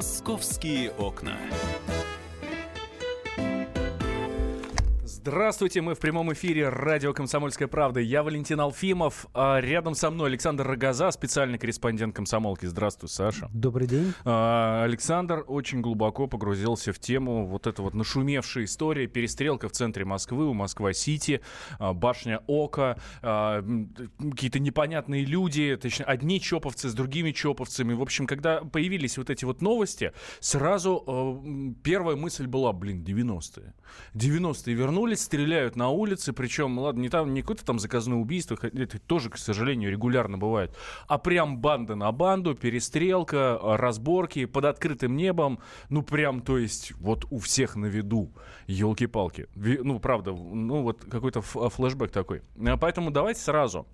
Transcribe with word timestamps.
Московские 0.00 0.92
окна. 0.92 1.36
Здравствуйте, 5.22 5.82
мы 5.82 5.94
в 5.94 5.98
прямом 5.98 6.32
эфире 6.32 6.70
радио 6.70 7.12
«Комсомольская 7.12 7.68
правда». 7.68 8.00
Я 8.00 8.22
Валентин 8.22 8.58
Алфимов, 8.58 9.26
а 9.34 9.60
рядом 9.60 9.94
со 9.94 10.10
мной 10.10 10.30
Александр 10.30 10.66
Рогоза, 10.66 11.10
специальный 11.10 11.58
корреспондент 11.58 12.16
«Комсомолки». 12.16 12.64
Здравствуй, 12.64 13.10
Саша. 13.10 13.50
Добрый 13.52 13.86
день. 13.86 14.14
А, 14.24 14.82
Александр 14.82 15.44
очень 15.46 15.82
глубоко 15.82 16.26
погрузился 16.26 16.94
в 16.94 16.98
тему 16.98 17.44
вот 17.44 17.66
эта 17.66 17.82
вот 17.82 17.92
нашумевшая 17.92 18.64
история, 18.64 19.06
перестрелка 19.08 19.68
в 19.68 19.72
центре 19.72 20.06
Москвы, 20.06 20.48
у 20.48 20.54
Москва-Сити, 20.54 21.42
а, 21.78 21.92
башня 21.92 22.40
Ока, 22.46 22.96
а, 23.20 23.62
какие-то 24.18 24.58
непонятные 24.58 25.26
люди, 25.26 25.76
точнее, 25.76 26.06
одни 26.06 26.40
чоповцы 26.40 26.88
с 26.88 26.94
другими 26.94 27.32
чоповцами. 27.32 27.92
В 27.92 28.00
общем, 28.00 28.26
когда 28.26 28.62
появились 28.62 29.18
вот 29.18 29.28
эти 29.28 29.44
вот 29.44 29.60
новости, 29.60 30.14
сразу 30.40 31.44
первая 31.84 32.16
мысль 32.16 32.46
была, 32.46 32.72
блин, 32.72 33.04
90-е. 33.04 33.74
90-е 34.14 34.74
вернулись, 34.74 35.09
стреляют 35.16 35.76
на 35.76 35.88
улице, 35.90 36.32
причем, 36.32 36.78
ладно, 36.78 37.00
не 37.00 37.08
там 37.08 37.34
не 37.34 37.42
какое-то 37.42 37.64
там 37.64 37.78
заказное 37.78 38.18
убийство, 38.18 38.58
это 38.62 38.98
тоже, 38.98 39.30
к 39.30 39.38
сожалению, 39.38 39.90
регулярно 39.90 40.38
бывает, 40.38 40.76
а 41.06 41.18
прям 41.18 41.58
банда 41.58 41.94
на 41.94 42.10
банду, 42.12 42.54
перестрелка, 42.54 43.58
разборки 43.62 44.44
под 44.44 44.64
открытым 44.64 45.16
небом, 45.16 45.60
ну 45.88 46.02
прям, 46.02 46.40
то 46.40 46.58
есть, 46.58 46.92
вот 46.96 47.26
у 47.30 47.38
всех 47.38 47.76
на 47.76 47.86
виду, 47.86 48.32
елки-палки. 48.66 49.48
Ну, 49.54 49.98
правда, 49.98 50.32
ну 50.32 50.82
вот 50.82 51.04
какой-то 51.04 51.40
флешбэк 51.40 52.10
такой. 52.10 52.42
А 52.66 52.76
поэтому 52.76 53.10
давайте 53.10 53.40
сразу, 53.40 53.86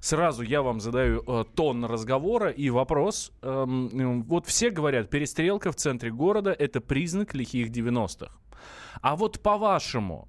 сразу 0.00 0.42
я 0.42 0.62
вам 0.62 0.80
задаю 0.80 1.22
э, 1.26 1.44
тон 1.54 1.84
разговора 1.84 2.50
и 2.50 2.70
вопрос. 2.70 3.32
Эм, 3.42 4.22
вот 4.22 4.46
все 4.46 4.70
говорят, 4.70 5.10
перестрелка 5.10 5.72
в 5.72 5.76
центре 5.76 6.10
города– 6.10 6.52
это 6.58 6.80
признак 6.80 7.34
лихих 7.34 7.70
90-х. 7.70 8.32
А 9.00 9.16
вот 9.16 9.40
по-вашему, 9.40 10.28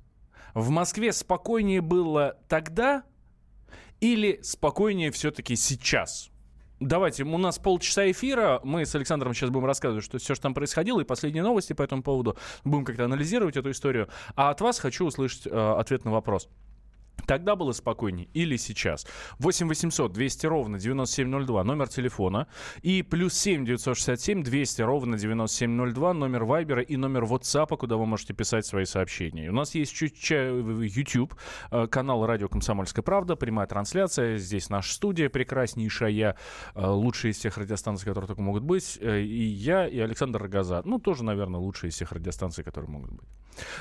в 0.55 0.69
Москве 0.69 1.13
спокойнее 1.13 1.81
было 1.81 2.37
тогда 2.47 3.03
или 3.99 4.39
спокойнее 4.41 5.11
все-таки 5.11 5.55
сейчас? 5.55 6.31
Давайте, 6.79 7.23
у 7.23 7.37
нас 7.37 7.59
полчаса 7.59 8.09
эфира. 8.09 8.59
Мы 8.63 8.85
с 8.85 8.95
Александром 8.95 9.33
сейчас 9.33 9.49
будем 9.49 9.65
рассказывать, 9.65 10.03
что 10.03 10.17
все, 10.17 10.33
что 10.33 10.43
там 10.43 10.53
происходило, 10.53 11.01
и 11.01 11.03
последние 11.03 11.43
новости 11.43 11.73
по 11.73 11.83
этому 11.83 12.03
поводу. 12.03 12.37
Будем 12.63 12.85
как-то 12.85 13.05
анализировать 13.05 13.57
эту 13.57 13.71
историю. 13.71 14.09
А 14.35 14.49
от 14.49 14.61
вас 14.61 14.79
хочу 14.79 15.05
услышать 15.05 15.45
э, 15.45 15.75
ответ 15.77 16.05
на 16.05 16.11
вопрос. 16.11 16.49
Тогда 17.25 17.55
было 17.55 17.71
спокойнее 17.71 18.27
или 18.33 18.55
сейчас? 18.57 19.07
8 19.39 19.67
800 19.67 20.13
200 20.13 20.45
ровно 20.45 20.79
9702, 20.79 21.63
номер 21.63 21.87
телефона. 21.87 22.47
И 22.81 23.01
плюс 23.01 23.33
7 23.33 23.65
967 23.65 24.43
200 24.43 24.81
ровно 24.81 25.17
9702, 25.17 26.13
номер 26.13 26.43
Вайбера 26.43 26.81
и 26.81 26.97
номер 26.97 27.23
WhatsApp, 27.23 27.75
куда 27.77 27.97
вы 27.97 28.05
можете 28.05 28.33
писать 28.33 28.65
свои 28.65 28.85
сообщения. 28.85 29.49
У 29.49 29.53
нас 29.53 29.75
есть 29.75 29.93
чуть 29.93 30.29
YouTube, 30.29 31.35
э, 31.71 31.87
канал 31.87 32.25
«Радио 32.25 32.47
Комсомольская 32.47 33.03
правда», 33.03 33.35
прямая 33.35 33.67
трансляция. 33.67 34.37
Здесь 34.37 34.69
наша 34.69 34.93
студия 34.93 35.29
прекраснейшая, 35.29 36.35
э, 36.75 36.87
лучшие 36.87 37.31
из 37.31 37.37
всех 37.37 37.57
радиостанций, 37.57 38.05
которые 38.05 38.27
только 38.27 38.41
могут 38.41 38.63
быть. 38.63 38.97
Э, 39.01 39.21
и 39.21 39.43
я, 39.43 39.87
и 39.87 39.99
Александр 39.99 40.41
Рогоза. 40.43 40.81
Ну, 40.85 40.99
тоже, 40.99 41.23
наверное, 41.23 41.59
лучшие 41.59 41.89
из 41.89 41.95
всех 41.95 42.11
радиостанций, 42.11 42.63
которые 42.63 42.91
могут 42.91 43.11
быть. 43.11 43.27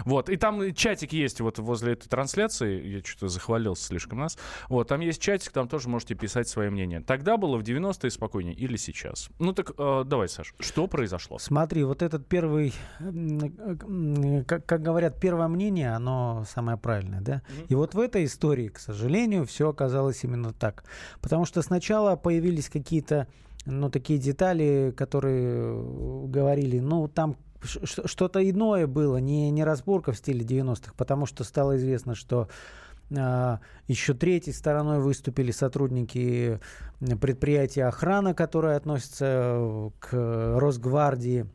Вот. 0.05 0.29
И 0.29 0.37
там 0.37 0.75
чатик 0.75 1.13
есть 1.13 1.41
вот 1.41 1.59
возле 1.59 1.95
этой 1.95 2.09
трансляции. 2.09 2.87
Я 2.87 3.01
что-то 3.05 3.24
захвалился 3.29 3.87
слишком 3.87 4.21
нас. 4.21 4.39
Вот, 4.69 4.89
там 4.89 5.01
есть 5.01 5.21
чатик, 5.21 5.53
там 5.53 5.69
тоже 5.69 5.89
можете 5.89 6.15
писать 6.15 6.49
свое 6.49 6.71
мнение. 6.71 7.01
Тогда 7.01 7.37
было 7.37 7.57
в 7.57 7.63
90-е 7.63 8.11
спокойнее 8.11 8.55
или 8.55 8.77
сейчас? 8.77 9.29
Ну 9.39 9.53
так 9.53 9.73
э, 9.77 10.05
давай, 10.07 10.29
Саш, 10.29 10.55
что 10.61 10.87
произошло? 10.87 11.39
Смотри, 11.39 11.85
вот 11.85 12.03
этот 12.03 12.27
первый, 12.27 12.75
как, 14.47 14.67
как 14.67 14.83
говорят, 14.83 15.21
первое 15.21 15.49
мнение, 15.49 15.95
оно 15.95 16.45
самое 16.49 16.79
правильное, 16.79 17.21
да? 17.21 17.35
Mm-hmm. 17.35 17.67
И 17.69 17.75
вот 17.75 17.95
в 17.95 18.01
этой 18.01 18.25
истории, 18.25 18.69
к 18.69 18.79
сожалению, 18.79 19.47
все 19.47 19.69
оказалось 19.69 20.25
именно 20.25 20.53
так. 20.53 20.85
Потому 21.21 21.45
что 21.45 21.63
сначала 21.63 22.17
появились 22.17 22.69
какие-то 22.69 23.27
ну, 23.67 23.91
такие 23.91 24.19
детали, 24.19 24.93
которые 24.97 26.29
говорили, 26.29 26.81
ну, 26.81 27.09
там 27.09 27.37
что-то 27.65 28.49
иное 28.49 28.87
было, 28.87 29.17
не, 29.17 29.51
не 29.51 29.65
разборка 29.65 30.13
в 30.13 30.17
стиле 30.17 30.45
90-х, 30.45 30.93
потому 30.97 31.27
что 31.27 31.45
стало 31.45 31.77
известно, 31.77 32.15
что 32.15 32.49
еще 33.11 34.15
третьей 34.15 34.53
стороной 34.53 35.01
выступили 35.01 35.51
сотрудники 35.51 36.59
предприятия 37.21 37.85
охраны, 37.85 38.35
которые 38.35 38.77
относятся 38.77 39.91
к 40.01 40.11
Росгвардии. 40.59 41.47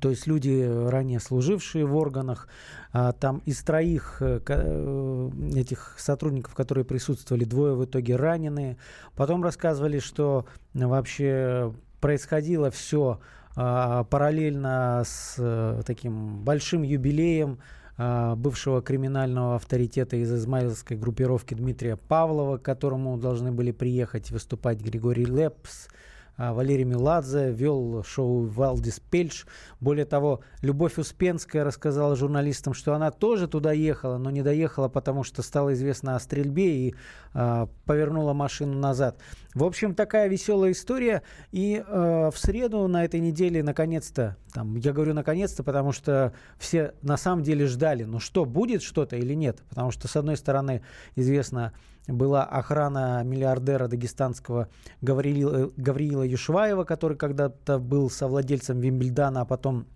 То 0.00 0.08
есть 0.08 0.26
люди, 0.26 0.66
ранее 0.88 1.20
служившие 1.20 1.84
в 1.84 1.94
органах, 1.94 2.48
а, 2.92 3.12
там 3.12 3.42
из 3.44 3.62
троих 3.62 4.16
э, 4.20 4.40
э, 4.46 5.30
этих 5.56 5.96
сотрудников, 5.98 6.54
которые 6.54 6.86
присутствовали, 6.86 7.44
двое 7.44 7.74
в 7.74 7.84
итоге 7.84 8.16
раненые. 8.16 8.78
Потом 9.14 9.44
рассказывали, 9.44 9.98
что 9.98 10.46
вообще 10.72 11.74
происходило 12.00 12.70
все 12.70 13.20
а, 13.56 14.04
параллельно 14.04 15.02
с 15.04 15.36
э, 15.38 15.82
таким 15.86 16.42
большим 16.44 16.82
юбилеем 16.82 17.58
а, 17.58 17.83
бывшего 17.96 18.82
криминального 18.82 19.54
авторитета 19.54 20.16
из 20.16 20.32
измайловской 20.32 20.96
группировки 20.96 21.54
Дмитрия 21.54 21.96
Павлова, 21.96 22.58
к 22.58 22.62
которому 22.62 23.16
должны 23.16 23.52
были 23.52 23.70
приехать 23.70 24.30
выступать 24.30 24.80
Григорий 24.80 25.24
Лепс, 25.24 25.86
а, 25.86 25.92
Валерий 26.36 26.84
Меладзе 26.84 27.52
вел 27.52 28.02
шоу 28.04 28.46
«Валдис 28.46 29.00
Пельш». 29.00 29.46
Более 29.80 30.04
того, 30.04 30.40
Любовь 30.62 30.98
Успенская 30.98 31.64
рассказала 31.64 32.16
журналистам, 32.16 32.74
что 32.74 32.94
она 32.94 33.10
тоже 33.10 33.46
туда 33.48 33.72
ехала, 33.72 34.18
но 34.18 34.30
не 34.30 34.42
доехала, 34.42 34.88
потому 34.88 35.22
что 35.24 35.42
стало 35.42 35.74
известно 35.74 36.16
о 36.16 36.20
стрельбе 36.20 36.88
и 36.88 36.94
э, 37.34 37.66
повернула 37.84 38.32
машину 38.32 38.78
назад. 38.78 39.20
В 39.54 39.62
общем, 39.62 39.94
такая 39.94 40.28
веселая 40.28 40.72
история. 40.72 41.22
И 41.52 41.82
э, 41.86 42.30
в 42.32 42.36
среду 42.36 42.88
на 42.88 43.04
этой 43.04 43.20
неделе, 43.20 43.62
наконец-то, 43.62 44.36
там, 44.52 44.76
я 44.76 44.92
говорю 44.92 45.14
наконец-то, 45.14 45.62
потому 45.62 45.92
что 45.92 46.32
все 46.58 46.94
на 47.02 47.16
самом 47.16 47.42
деле 47.44 47.66
ждали, 47.66 48.04
ну 48.04 48.18
что, 48.18 48.44
будет 48.44 48.82
что-то 48.82 49.16
или 49.16 49.34
нет? 49.34 49.62
Потому 49.68 49.90
что, 49.90 50.08
с 50.08 50.16
одной 50.16 50.36
стороны, 50.36 50.82
известно, 51.14 51.72
была 52.06 52.44
охрана 52.44 53.22
миллиардера 53.24 53.88
дагестанского 53.88 54.68
Гавриила, 55.00 55.70
Гавриила 55.76 56.22
Юшваева, 56.22 56.84
который 56.84 57.16
когда-то 57.16 57.78
был 57.78 58.10
совладельцем 58.10 58.80
Вимбельдана, 58.80 59.42
а 59.42 59.44
потом 59.44 59.86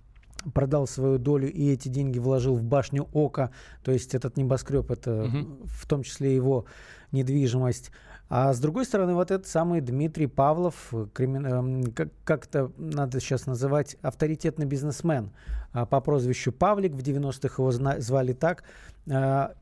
продал 0.55 0.87
свою 0.87 1.19
долю 1.19 1.53
и 1.53 1.71
эти 1.71 1.89
деньги 1.89 2.19
вложил 2.19 2.57
в 2.57 2.63
башню 2.63 3.09
Ока, 3.13 3.51
то 3.83 3.93
есть 3.93 4.15
этот 4.15 4.37
небоскреб, 4.37 4.91
это 4.91 5.25
угу. 5.25 5.67
в 5.67 5.87
том 5.87 6.03
числе 6.03 6.35
его 6.35 6.65
недвижимость. 7.13 7.91
А 8.31 8.53
с 8.53 8.61
другой 8.61 8.85
стороны, 8.85 9.15
вот 9.15 9.31
этот 9.31 9.47
самый 9.47 9.81
Дмитрий 9.81 10.27
Павлов, 10.27 10.93
кримин... 11.15 11.47
Эм, 11.47 11.93
как, 11.93 12.09
как 12.25 12.47
это 12.47 12.71
надо 12.77 13.21
сейчас 13.21 13.47
называть, 13.47 13.97
авторитетный 14.03 14.67
бизнесмен 14.67 15.31
а, 15.73 15.87
по 15.87 16.01
прозвищу 16.01 16.53
Павлик, 16.53 16.93
в 16.93 16.99
90-х 16.99 17.55
его 17.63 17.73
звали 18.01 18.35
так, 18.35 18.65
а, 19.11 19.55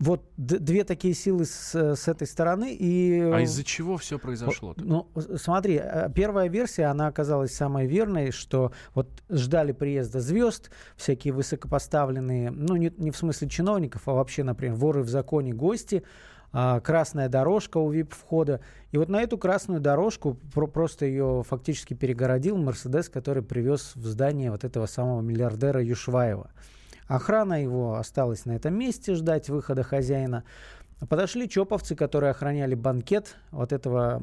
вот 0.00 0.24
две 0.38 0.84
такие 0.84 1.12
силы 1.12 1.44
с, 1.44 1.74
с 1.74 2.08
этой 2.08 2.26
стороны. 2.26 2.74
И... 2.74 3.20
А 3.20 3.40
из-за 3.42 3.62
чего 3.62 3.98
все 3.98 4.18
произошло? 4.18 4.72
-то? 4.72 4.82
Ну, 4.82 5.08
смотри, 5.36 5.78
э, 5.82 6.08
первая 6.14 6.48
версия, 6.48 6.86
она 6.86 7.06
оказалась 7.06 7.54
самой 7.54 7.86
верной, 7.86 8.30
что 8.30 8.72
вот 8.94 9.08
ждали 9.28 9.72
приезда 9.72 10.20
звезд, 10.20 10.70
всякие 10.96 11.34
высокопоставленные, 11.34 12.50
ну, 12.50 12.76
не, 12.76 12.90
не 12.96 13.10
в 13.10 13.16
смысле 13.16 13.48
чиновников, 13.48 14.08
а 14.08 14.12
вообще, 14.12 14.42
например, 14.42 14.74
воры 14.76 15.02
в 15.02 15.08
законе, 15.10 15.52
гости, 15.52 16.02
а, 16.52 16.80
красная 16.80 17.28
дорожка 17.28 17.76
у 17.76 17.90
вип-входа. 17.90 18.60
И 18.92 18.96
вот 18.96 19.10
на 19.10 19.20
эту 19.20 19.36
красную 19.36 19.80
дорожку 19.80 20.38
про 20.54 20.66
просто 20.66 21.04
ее 21.04 21.44
фактически 21.46 21.92
перегородил 21.92 22.56
Мерседес, 22.56 23.10
который 23.10 23.42
привез 23.42 23.92
в 23.94 24.06
здание 24.06 24.50
вот 24.50 24.64
этого 24.64 24.86
самого 24.86 25.20
миллиардера 25.20 25.82
Юшваева. 25.82 26.50
Охрана 27.10 27.60
его 27.60 27.96
осталась 27.96 28.46
на 28.46 28.52
этом 28.52 28.78
месте 28.78 29.14
ждать 29.14 29.48
выхода 29.48 29.82
хозяина. 29.82 30.44
Подошли 31.08 31.48
чоповцы, 31.48 31.96
которые 31.96 32.30
охраняли 32.30 32.76
банкет 32.76 33.36
вот 33.50 33.72
этого 33.72 34.22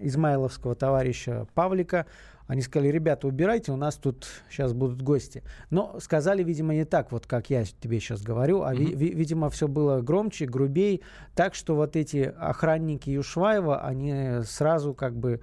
измайловского 0.00 0.74
товарища 0.74 1.46
Павлика. 1.54 2.06
Они 2.48 2.62
сказали, 2.62 2.88
ребята, 2.88 3.28
убирайте, 3.28 3.70
у 3.70 3.76
нас 3.76 3.94
тут 3.94 4.26
сейчас 4.50 4.72
будут 4.72 5.02
гости. 5.02 5.44
Но 5.70 6.00
сказали, 6.00 6.42
видимо, 6.42 6.74
не 6.74 6.84
так, 6.84 7.12
вот 7.12 7.28
как 7.28 7.48
я 7.48 7.64
тебе 7.64 8.00
сейчас 8.00 8.22
говорю, 8.22 8.62
а, 8.62 8.74
mm-hmm. 8.74 8.96
ви- 8.96 9.14
видимо, 9.14 9.48
все 9.48 9.68
было 9.68 10.00
громче, 10.00 10.46
грубей. 10.46 11.02
Так 11.36 11.54
что 11.54 11.76
вот 11.76 11.94
эти 11.94 12.34
охранники 12.36 13.08
Юшваева, 13.08 13.86
они 13.86 14.42
сразу 14.44 14.94
как 14.94 15.14
бы 15.14 15.40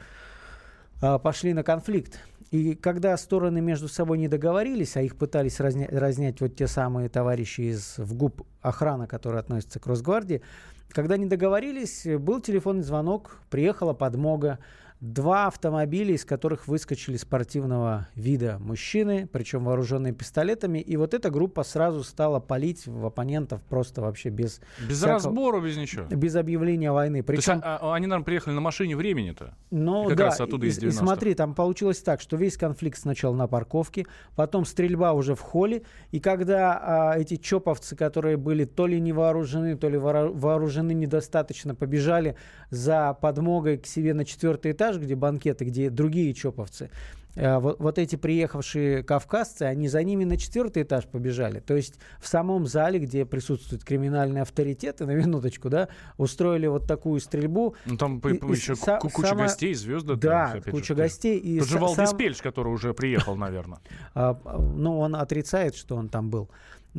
пошли 1.00 1.54
на 1.54 1.64
конфликт. 1.64 2.20
И 2.52 2.76
когда 2.76 3.18
стороны 3.18 3.60
между 3.60 3.88
собой 3.90 4.18
не 4.18 4.28
договорились, 4.28 4.96
а 4.96 5.02
их 5.02 5.18
пытались 5.18 5.60
разня- 5.60 5.90
разнять 5.92 6.40
вот 6.40 6.56
те 6.56 6.68
самые 6.68 7.10
товарищи 7.10 7.62
из 7.62 7.96
ВГУП 7.98 8.44
охрана, 8.62 9.06
которые 9.06 9.42
относятся 9.42 9.80
к 9.80 9.88
Росгвардии, 9.88 10.42
когда 10.90 11.18
не 11.18 11.26
договорились, 11.26 12.08
был 12.20 12.40
телефонный 12.40 12.84
звонок, 12.84 13.40
приехала 13.50 13.94
подмога, 13.94 14.60
два 15.00 15.48
автомобиля, 15.48 16.14
из 16.16 16.26
которых 16.26 16.68
выскочили 16.68 17.18
спортивного 17.18 18.08
вида 18.16 18.58
мужчины, 18.60 19.28
причем 19.32 19.64
вооруженные 19.66 20.14
пистолетами. 20.14 20.80
И 20.80 20.98
вот 20.98 21.14
эта 21.14 21.30
группа 21.30 21.64
сразу 21.64 22.04
стала 22.04 22.40
палить 22.40 22.88
в 22.88 23.06
оппонентов 23.06 23.62
просто 23.64 24.02
вообще 24.02 24.30
без... 24.30 24.60
Без 24.88 24.98
всякого, 24.98 25.14
разбора, 25.14 25.62
без 25.62 25.78
ничего. 25.78 26.06
Без 26.06 26.36
объявления 26.36 26.92
войны. 26.92 27.22
Причем, 27.22 27.44
То 27.44 27.52
есть, 27.54 27.64
а, 27.64 27.80
а, 27.82 27.96
они, 27.96 28.08
наверное, 28.08 28.26
приехали 28.26 28.54
на 28.56 28.62
машине 28.62 28.96
времени-то? 28.96 29.54
Ну, 29.70 30.08
как 30.08 30.18
да. 30.18 30.26
раз 30.26 30.42
оттуда 30.42 30.66
из 30.66 30.78
90 30.78 31.04
И 31.04 31.06
смотри, 31.06 31.34
там 31.36 31.54
получилось 31.54 32.02
так, 32.02 32.20
что 32.22 32.36
весь 32.36 32.58
конфликт 32.58 32.98
сначала 32.98 33.36
на 33.36 33.48
парковке, 33.48 34.06
потом 34.36 34.66
стрельба 34.66 35.14
уже 35.14 35.36
в 35.36 35.42
холле, 35.42 35.84
и 36.12 36.20
когда 36.20 37.12
а, 37.12 37.18
эти 37.18 37.36
чоповцы, 37.36 37.96
которые 37.96 38.38
были 38.38 38.66
то 38.66 38.88
ли 38.88 39.00
не 39.00 39.14
вооружены, 39.14 39.78
то 39.78 39.90
ли 39.90 39.98
вооружены 39.98 40.94
недостаточно, 40.94 41.76
побежали 41.76 42.36
за 42.72 43.14
подмогой 43.14 43.78
к 43.78 43.86
себе 43.86 44.14
на 44.14 44.26
четвертый 44.26 44.72
этаж, 44.72 44.87
где 44.96 45.16
банкеты, 45.16 45.66
где 45.66 45.90
другие 45.90 46.34
чоповцы, 46.34 46.90
Э, 47.38 47.60
вот, 47.60 47.80
вот 47.80 48.00
эти 48.00 48.16
приехавшие 48.16 49.04
кавказцы, 49.04 49.64
они 49.64 49.88
за 49.88 50.04
ними 50.04 50.24
на 50.24 50.38
четвертый 50.38 50.84
этаж 50.84 51.06
побежали. 51.06 51.60
То 51.60 51.76
есть 51.76 52.00
в 52.20 52.28
самом 52.28 52.66
зале, 52.66 53.00
где 53.00 53.26
присутствуют 53.26 53.84
криминальные 53.84 54.42
авторитеты, 54.42 55.06
на 55.06 55.12
минуточку, 55.12 55.70
да, 55.70 55.88
устроили 56.18 56.66
вот 56.66 56.88
такую 56.88 57.20
стрельбу. 57.20 57.76
Ну 57.86 57.96
там 57.96 58.18
и, 58.20 58.30
еще 58.30 58.74
и, 58.74 59.00
куча 59.00 59.28
сама... 59.28 59.44
гостей, 59.44 59.76
звезды. 59.76 60.16
Да, 60.16 60.54
там, 60.54 60.74
куча 60.74 60.88
же, 60.88 60.96
гостей. 60.96 61.38
И 61.38 61.60
Тут 61.60 61.70
же 61.70 61.78
Валдис 61.78 62.10
сам... 62.10 62.18
Пельш, 62.18 62.42
который 62.42 62.74
уже 62.74 62.96
приехал, 62.96 63.36
наверное. 63.36 63.80
А, 64.16 64.40
ну, 64.76 64.98
он 64.98 65.16
отрицает, 65.16 65.76
что 65.76 65.96
он 65.96 66.10
там 66.10 66.32
был 66.32 66.50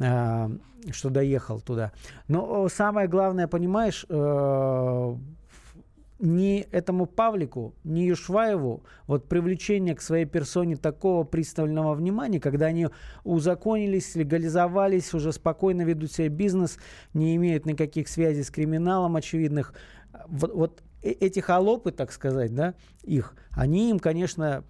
а, 0.00 0.50
что 0.92 1.10
доехал 1.10 1.60
туда. 1.60 1.90
Но 2.28 2.68
самое 2.68 3.08
главное, 3.08 3.48
понимаешь, 3.48 4.06
э, 4.08 5.16
ни 6.18 6.66
этому 6.72 7.06
Павлику, 7.06 7.74
ни 7.84 8.00
Юшваеву 8.00 8.82
вот 9.06 9.28
привлечение 9.28 9.94
к 9.94 10.00
своей 10.00 10.24
персоне 10.24 10.76
такого 10.76 11.24
пристального 11.24 11.94
внимания, 11.94 12.40
когда 12.40 12.66
они 12.66 12.88
узаконились, 13.24 14.14
легализовались, 14.16 15.14
уже 15.14 15.32
спокойно 15.32 15.82
ведут 15.82 16.12
себе 16.12 16.28
бизнес, 16.28 16.78
не 17.14 17.36
имеют 17.36 17.66
никаких 17.66 18.08
связей 18.08 18.42
с 18.42 18.50
криминалом 18.50 19.16
очевидных, 19.16 19.74
вот, 20.26 20.52
вот 20.52 20.82
э, 21.02 21.10
эти 21.10 21.40
холопы, 21.40 21.92
так 21.92 22.10
сказать, 22.12 22.54
да, 22.54 22.74
их, 23.02 23.34
они 23.50 23.90
им, 23.90 23.98
конечно, 23.98 24.64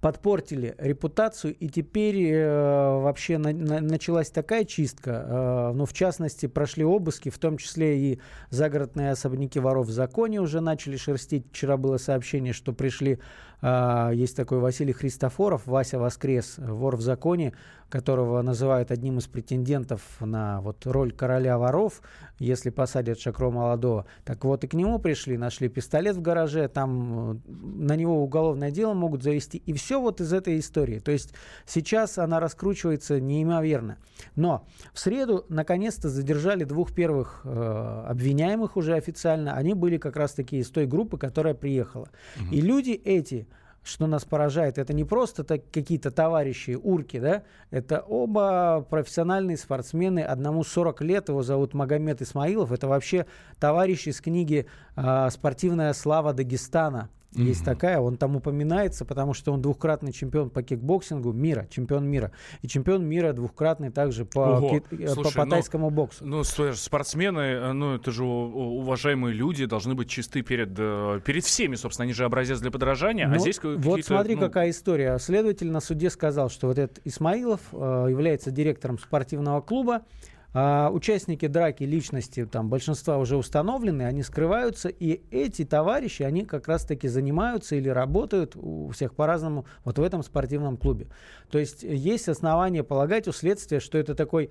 подпортили 0.00 0.74
репутацию, 0.78 1.54
и 1.54 1.68
теперь 1.68 2.30
э, 2.30 3.00
вообще 3.00 3.38
на, 3.38 3.52
на, 3.52 3.80
началась 3.80 4.30
такая 4.30 4.64
чистка. 4.64 5.26
Э, 5.28 5.72
ну, 5.74 5.86
в 5.86 5.92
частности, 5.92 6.46
прошли 6.46 6.84
обыски, 6.84 7.30
в 7.30 7.38
том 7.38 7.58
числе 7.58 7.98
и 7.98 8.20
загородные 8.50 9.10
особняки 9.10 9.58
воров 9.58 9.86
в 9.86 9.90
законе 9.90 10.40
уже 10.40 10.60
начали 10.60 10.96
шерстить. 10.96 11.46
Вчера 11.50 11.76
было 11.76 11.96
сообщение, 11.96 12.52
что 12.52 12.72
пришли, 12.72 13.18
есть 13.62 14.36
такой 14.36 14.58
Василий 14.58 14.92
Христофоров, 14.92 15.66
Вася 15.66 15.98
Воскрес, 15.98 16.58
вор 16.58 16.96
в 16.96 17.00
законе, 17.00 17.54
которого 17.88 18.42
называют 18.42 18.90
одним 18.90 19.18
из 19.18 19.26
претендентов 19.26 20.02
на 20.20 20.60
вот 20.60 20.86
роль 20.86 21.12
короля 21.12 21.58
воров, 21.58 22.02
если 22.38 22.70
посадят 22.70 23.18
Шакро 23.18 23.50
молодого. 23.50 24.06
Так 24.24 24.44
вот, 24.44 24.64
и 24.64 24.68
к 24.68 24.74
нему 24.74 24.98
пришли, 24.98 25.38
нашли 25.38 25.68
пистолет 25.68 26.16
в 26.16 26.20
гараже, 26.20 26.68
там 26.68 27.32
э, 27.32 27.36
на 27.46 27.96
него 27.96 28.22
уголовное 28.22 28.70
дело 28.70 28.92
могут 28.92 29.22
завести. 29.22 29.58
И 29.58 29.72
все 29.72 30.00
вот 30.00 30.20
из 30.20 30.32
этой 30.32 30.58
истории. 30.58 30.98
То 30.98 31.10
есть 31.10 31.32
сейчас 31.66 32.18
она 32.18 32.40
раскручивается 32.40 33.20
неимоверно. 33.20 33.96
Но 34.36 34.66
в 34.92 35.00
среду 35.00 35.46
наконец-то 35.48 36.08
задержали 36.08 36.64
двух 36.64 36.92
первых 36.92 37.40
э, 37.44 38.04
обвиняемых 38.06 38.76
уже 38.76 38.94
официально. 38.94 39.54
Они 39.54 39.72
были 39.72 39.96
как 39.96 40.16
раз-таки 40.16 40.58
из 40.58 40.70
той 40.70 40.86
группы, 40.86 41.16
которая 41.16 41.54
приехала. 41.54 42.10
Угу. 42.36 42.54
И 42.54 42.60
люди 42.60 42.90
эти 42.90 43.47
что 43.88 44.06
нас 44.06 44.24
поражает, 44.24 44.78
это 44.78 44.92
не 44.92 45.04
просто 45.04 45.44
так 45.44 45.62
какие-то 45.70 46.10
товарищи, 46.10 46.78
урки, 46.80 47.18
да, 47.18 47.42
это 47.70 48.00
оба 48.00 48.86
профессиональные 48.88 49.56
спортсмены, 49.56 50.20
одному 50.20 50.62
40 50.62 51.00
лет, 51.02 51.28
его 51.28 51.42
зовут 51.42 51.74
Магомед 51.74 52.20
Исмаилов, 52.22 52.70
это 52.70 52.86
вообще 52.86 53.26
товарищ 53.58 54.06
из 54.06 54.20
книги 54.20 54.66
э, 54.96 55.28
«Спортивная 55.30 55.92
слава 55.94 56.32
Дагестана», 56.32 57.08
Mm-hmm. 57.34 57.42
Есть 57.42 57.64
такая, 57.64 58.00
он 58.00 58.16
там 58.16 58.36
упоминается, 58.36 59.04
потому 59.04 59.34
что 59.34 59.52
он 59.52 59.60
двухкратный 59.60 60.12
чемпион 60.12 60.48
по 60.48 60.62
кикбоксингу 60.62 61.32
мира, 61.32 61.66
чемпион 61.70 62.08
мира. 62.08 62.32
И 62.62 62.68
чемпион 62.68 63.04
мира 63.04 63.34
двухкратный 63.34 63.90
также 63.90 64.24
по, 64.24 64.60
ки- 64.70 65.02
э, 65.02 65.08
Слушай, 65.08 65.34
по, 65.34 65.40
по 65.40 65.44
ну, 65.44 65.50
тайскому 65.50 65.90
боксу. 65.90 66.24
Ну, 66.24 66.42
спортсмены, 66.42 67.40
э, 67.40 67.72
ну, 67.72 67.96
это 67.96 68.10
же 68.12 68.24
уважаемые 68.24 69.34
люди, 69.34 69.66
должны 69.66 69.94
быть 69.94 70.08
чисты 70.08 70.40
перед, 70.40 70.70
э, 70.78 71.20
перед 71.22 71.44
всеми, 71.44 71.74
собственно, 71.74 72.04
они 72.04 72.14
же 72.14 72.24
образец 72.24 72.60
для 72.60 72.70
подражания, 72.70 73.26
а 73.26 73.28
ну, 73.28 73.36
а 73.36 73.38
здесь 73.38 73.60
Вот 73.62 74.02
смотри, 74.04 74.34
ну... 74.34 74.40
какая 74.40 74.70
история. 74.70 75.18
Следователь 75.18 75.70
на 75.70 75.80
суде 75.80 76.08
сказал, 76.08 76.48
что 76.48 76.68
вот 76.68 76.78
этот 76.78 76.98
Исмаилов 77.04 77.60
э, 77.72 78.06
является 78.08 78.50
директором 78.50 78.98
спортивного 78.98 79.60
клуба, 79.60 80.02
а 80.54 80.90
участники 80.90 81.46
драки 81.46 81.84
личности, 81.84 82.46
там 82.46 82.68
большинства 82.68 83.18
уже 83.18 83.36
установлены, 83.36 84.02
они 84.02 84.22
скрываются, 84.22 84.88
и 84.88 85.20
эти 85.30 85.64
товарищи, 85.64 86.22
они 86.22 86.44
как 86.44 86.68
раз-таки 86.68 87.06
занимаются 87.06 87.76
или 87.76 87.88
работают 87.88 88.56
у 88.56 88.88
всех 88.90 89.14
по-разному 89.14 89.66
вот 89.84 89.98
в 89.98 90.02
этом 90.02 90.22
спортивном 90.22 90.76
клубе. 90.76 91.08
То 91.50 91.58
есть 91.58 91.82
есть 91.82 92.28
основания 92.28 92.82
полагать 92.82 93.28
у 93.28 93.32
следствия, 93.32 93.80
что 93.80 93.98
это 93.98 94.14
такой 94.14 94.50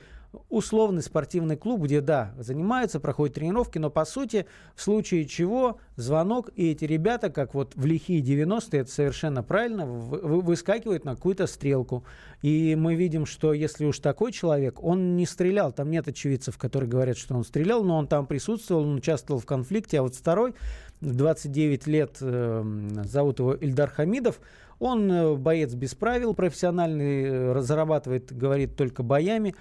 условный 0.49 1.01
спортивный 1.01 1.57
клуб, 1.57 1.81
где, 1.81 2.01
да, 2.01 2.33
занимаются, 2.37 2.99
проходят 2.99 3.35
тренировки, 3.35 3.77
но 3.77 3.89
по 3.89 4.05
сути, 4.05 4.45
в 4.75 4.81
случае 4.81 5.25
чего, 5.25 5.79
звонок, 5.95 6.49
и 6.55 6.71
эти 6.71 6.85
ребята, 6.85 7.29
как 7.29 7.53
вот 7.53 7.73
в 7.75 7.85
лихие 7.85 8.21
90-е, 8.21 8.81
это 8.81 8.91
совершенно 8.91 9.43
правильно, 9.43 9.85
выскакивают 9.85 11.05
на 11.05 11.15
какую-то 11.15 11.47
стрелку. 11.47 12.03
И 12.41 12.75
мы 12.75 12.95
видим, 12.95 13.25
что 13.25 13.53
если 13.53 13.85
уж 13.85 13.99
такой 13.99 14.31
человек, 14.31 14.83
он 14.83 15.15
не 15.15 15.25
стрелял, 15.25 15.71
там 15.71 15.89
нет 15.89 16.07
очевидцев, 16.07 16.57
которые 16.57 16.89
говорят, 16.89 17.17
что 17.17 17.35
он 17.35 17.43
стрелял, 17.43 17.83
но 17.83 17.97
он 17.97 18.07
там 18.07 18.25
присутствовал, 18.25 18.83
он 18.83 18.95
участвовал 18.95 19.41
в 19.41 19.45
конфликте, 19.45 19.99
а 19.99 20.03
вот 20.03 20.15
второй, 20.15 20.53
29 21.01 21.87
лет, 21.87 22.17
э, 22.21 22.63
зовут 23.05 23.39
его 23.39 23.53
Ильдар 23.53 23.89
Хамидов, 23.89 24.39
он 24.79 25.11
э, 25.11 25.35
боец 25.35 25.73
без 25.73 25.95
правил, 25.95 26.33
профессиональный, 26.33 27.23
э, 27.25 27.61
зарабатывает, 27.61 28.35
говорит, 28.35 28.75
только 28.75 29.03
боями. 29.03 29.55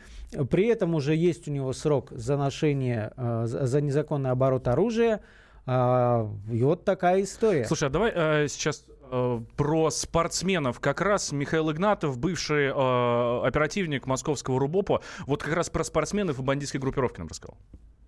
При 0.50 0.66
этом 0.66 0.94
уже 0.94 1.14
есть 1.14 1.48
у 1.48 1.50
него 1.50 1.72
срок 1.72 2.10
за 2.10 2.36
ношение, 2.36 3.12
э, 3.16 3.44
за 3.46 3.80
незаконный 3.80 4.30
оборот 4.30 4.68
оружия. 4.68 5.20
А, 5.66 6.30
и 6.50 6.62
вот 6.62 6.84
такая 6.84 7.22
история. 7.22 7.64
Слушай, 7.64 7.88
а 7.88 7.90
давай 7.90 8.12
э, 8.14 8.48
сейчас 8.48 8.84
э, 9.10 9.40
про 9.56 9.90
спортсменов. 9.90 10.78
Как 10.78 11.00
раз 11.00 11.32
Михаил 11.32 11.72
Игнатов, 11.72 12.18
бывший 12.18 12.66
э, 12.66 13.46
оперативник 13.46 14.06
московского 14.06 14.60
РУБОПа, 14.60 15.02
вот 15.26 15.42
как 15.42 15.54
раз 15.54 15.68
про 15.68 15.82
спортсменов 15.82 16.38
и 16.38 16.42
бандитские 16.42 16.80
группировки 16.80 17.18
нам 17.18 17.28
рассказал 17.28 17.56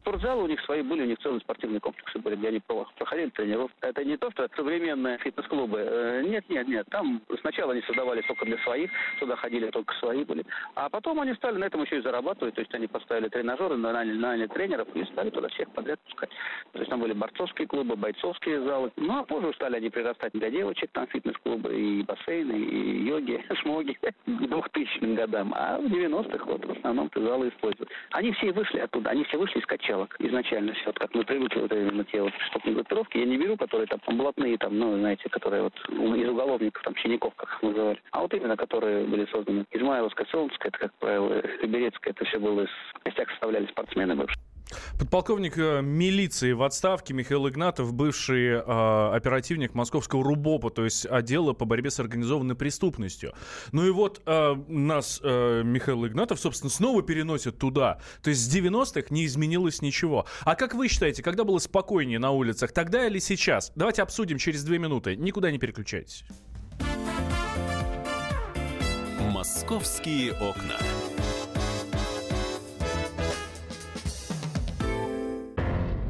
спортзалы 0.08 0.44
у 0.44 0.46
них 0.46 0.60
свои 0.62 0.82
были, 0.82 1.02
у 1.02 1.04
них 1.04 1.18
целые 1.18 1.40
спортивные 1.40 1.80
комплексы 1.80 2.18
были, 2.18 2.36
где 2.36 2.48
они 2.48 2.60
проходили 2.60 3.28
тренировки. 3.30 3.74
Это 3.82 4.04
не 4.04 4.16
то, 4.16 4.30
что 4.30 4.48
современные 4.56 5.18
фитнес-клубы. 5.18 5.78
Э, 5.78 6.22
нет, 6.24 6.48
нет, 6.48 6.66
нет. 6.66 6.86
Там 6.90 7.20
сначала 7.40 7.72
они 7.72 7.82
создавали 7.82 8.22
только 8.22 8.46
для 8.46 8.56
своих, 8.58 8.90
туда 9.20 9.36
ходили 9.36 9.70
только 9.70 9.94
свои 9.96 10.24
были. 10.24 10.46
А 10.76 10.88
потом 10.88 11.20
они 11.20 11.34
стали 11.34 11.58
на 11.58 11.64
этом 11.64 11.82
еще 11.82 11.98
и 11.98 12.00
зарабатывать. 12.00 12.54
То 12.54 12.60
есть 12.62 12.74
они 12.74 12.86
поставили 12.86 13.28
тренажеры, 13.28 13.76
наняли, 13.76 14.16
наняли 14.16 14.46
тренеров 14.46 14.88
и 14.94 15.04
стали 15.04 15.28
туда 15.28 15.48
всех 15.48 15.70
подряд 15.72 16.00
пускать. 16.00 16.30
То 16.72 16.78
есть 16.78 16.90
там 16.90 17.00
были 17.00 17.12
борцовские 17.12 17.68
клубы, 17.68 17.94
бойцовские 17.94 18.62
залы. 18.62 18.90
Ну, 18.96 19.18
а 19.18 19.24
позже 19.24 19.52
стали 19.54 19.76
они 19.76 19.90
прирастать 19.90 20.32
для 20.32 20.50
девочек, 20.50 20.90
там 20.92 21.06
фитнес-клубы, 21.08 21.78
и 21.78 22.02
бассейны, 22.02 22.52
и 22.52 23.04
йоги, 23.04 23.44
шмоги 23.60 23.92
к 23.92 24.12
2000 24.26 25.14
годам. 25.14 25.52
А 25.54 25.78
в 25.78 25.84
90-х 25.84 26.44
вот 26.46 26.64
в 26.64 26.70
основном 26.70 27.10
ты 27.10 27.20
залы 27.20 27.48
используют. 27.48 27.90
Они 28.12 28.32
все 28.32 28.52
вышли 28.52 28.78
оттуда, 28.78 29.10
они 29.10 29.24
все 29.24 29.36
вышли 29.36 29.58
из 29.58 29.66
качества 29.66 29.97
сделок 29.98 30.16
изначально 30.18 30.72
все, 30.74 30.92
как 30.92 31.14
мы 31.14 31.24
привыкли 31.24 31.60
вот 31.60 31.72
именно 31.72 32.04
те 32.04 32.22
вот 32.22 32.32
штопные 32.48 32.74
группировки. 32.74 33.18
Я 33.18 33.26
не 33.26 33.36
беру, 33.36 33.56
которые 33.56 33.86
там 33.86 34.00
блатные, 34.16 34.56
там, 34.58 34.78
ну, 34.78 34.96
знаете, 34.98 35.28
которые 35.28 35.62
вот 35.62 35.74
из 35.88 36.28
уголовников, 36.28 36.82
там, 36.82 36.94
щеняков, 36.96 37.34
как 37.34 37.50
их 37.50 37.62
называли. 37.62 38.00
А 38.12 38.20
вот 38.20 38.34
именно, 38.34 38.56
которые 38.56 39.04
были 39.04 39.26
созданы 39.26 39.64
Измайловская, 39.72 40.26
Солнцевская, 40.30 40.70
это, 40.70 40.78
как 40.78 40.92
правило, 40.94 41.42
Берецкая, 41.62 42.14
это 42.14 42.24
все 42.24 42.38
было 42.38 42.62
из 42.62 42.70
костяк 43.02 43.30
составляли 43.30 43.66
спортсмены 43.66 44.14
бывшие. 44.14 44.47
Подполковник 44.98 45.56
э, 45.58 45.80
милиции 45.82 46.52
в 46.52 46.62
отставке 46.62 47.14
Михаил 47.14 47.48
Игнатов, 47.48 47.92
бывший 47.92 48.48
э, 48.48 48.60
оперативник 49.14 49.74
московского 49.74 50.24
РУБОПа, 50.24 50.70
то 50.70 50.84
есть 50.84 51.06
отдела 51.06 51.52
по 51.52 51.64
борьбе 51.64 51.90
с 51.90 52.00
организованной 52.00 52.54
преступностью. 52.54 53.32
Ну 53.72 53.86
и 53.86 53.90
вот 53.90 54.20
э, 54.26 54.54
нас 54.68 55.20
э, 55.22 55.62
Михаил 55.64 56.06
Игнатов, 56.06 56.40
собственно, 56.40 56.70
снова 56.70 57.02
переносит 57.02 57.58
туда. 57.58 58.00
То 58.22 58.30
есть 58.30 58.42
с 58.42 58.54
90-х 58.54 59.06
не 59.10 59.26
изменилось 59.26 59.82
ничего. 59.82 60.26
А 60.42 60.54
как 60.54 60.74
вы 60.74 60.88
считаете, 60.88 61.22
когда 61.22 61.44
было 61.44 61.58
спокойнее 61.58 62.18
на 62.18 62.30
улицах, 62.30 62.72
тогда 62.72 63.06
или 63.06 63.18
сейчас? 63.18 63.72
Давайте 63.74 64.02
обсудим 64.02 64.38
через 64.38 64.64
две 64.64 64.78
минуты. 64.78 65.16
Никуда 65.16 65.50
не 65.50 65.58
переключайтесь. 65.58 66.24
Московские 69.20 70.32
окна. 70.32 70.76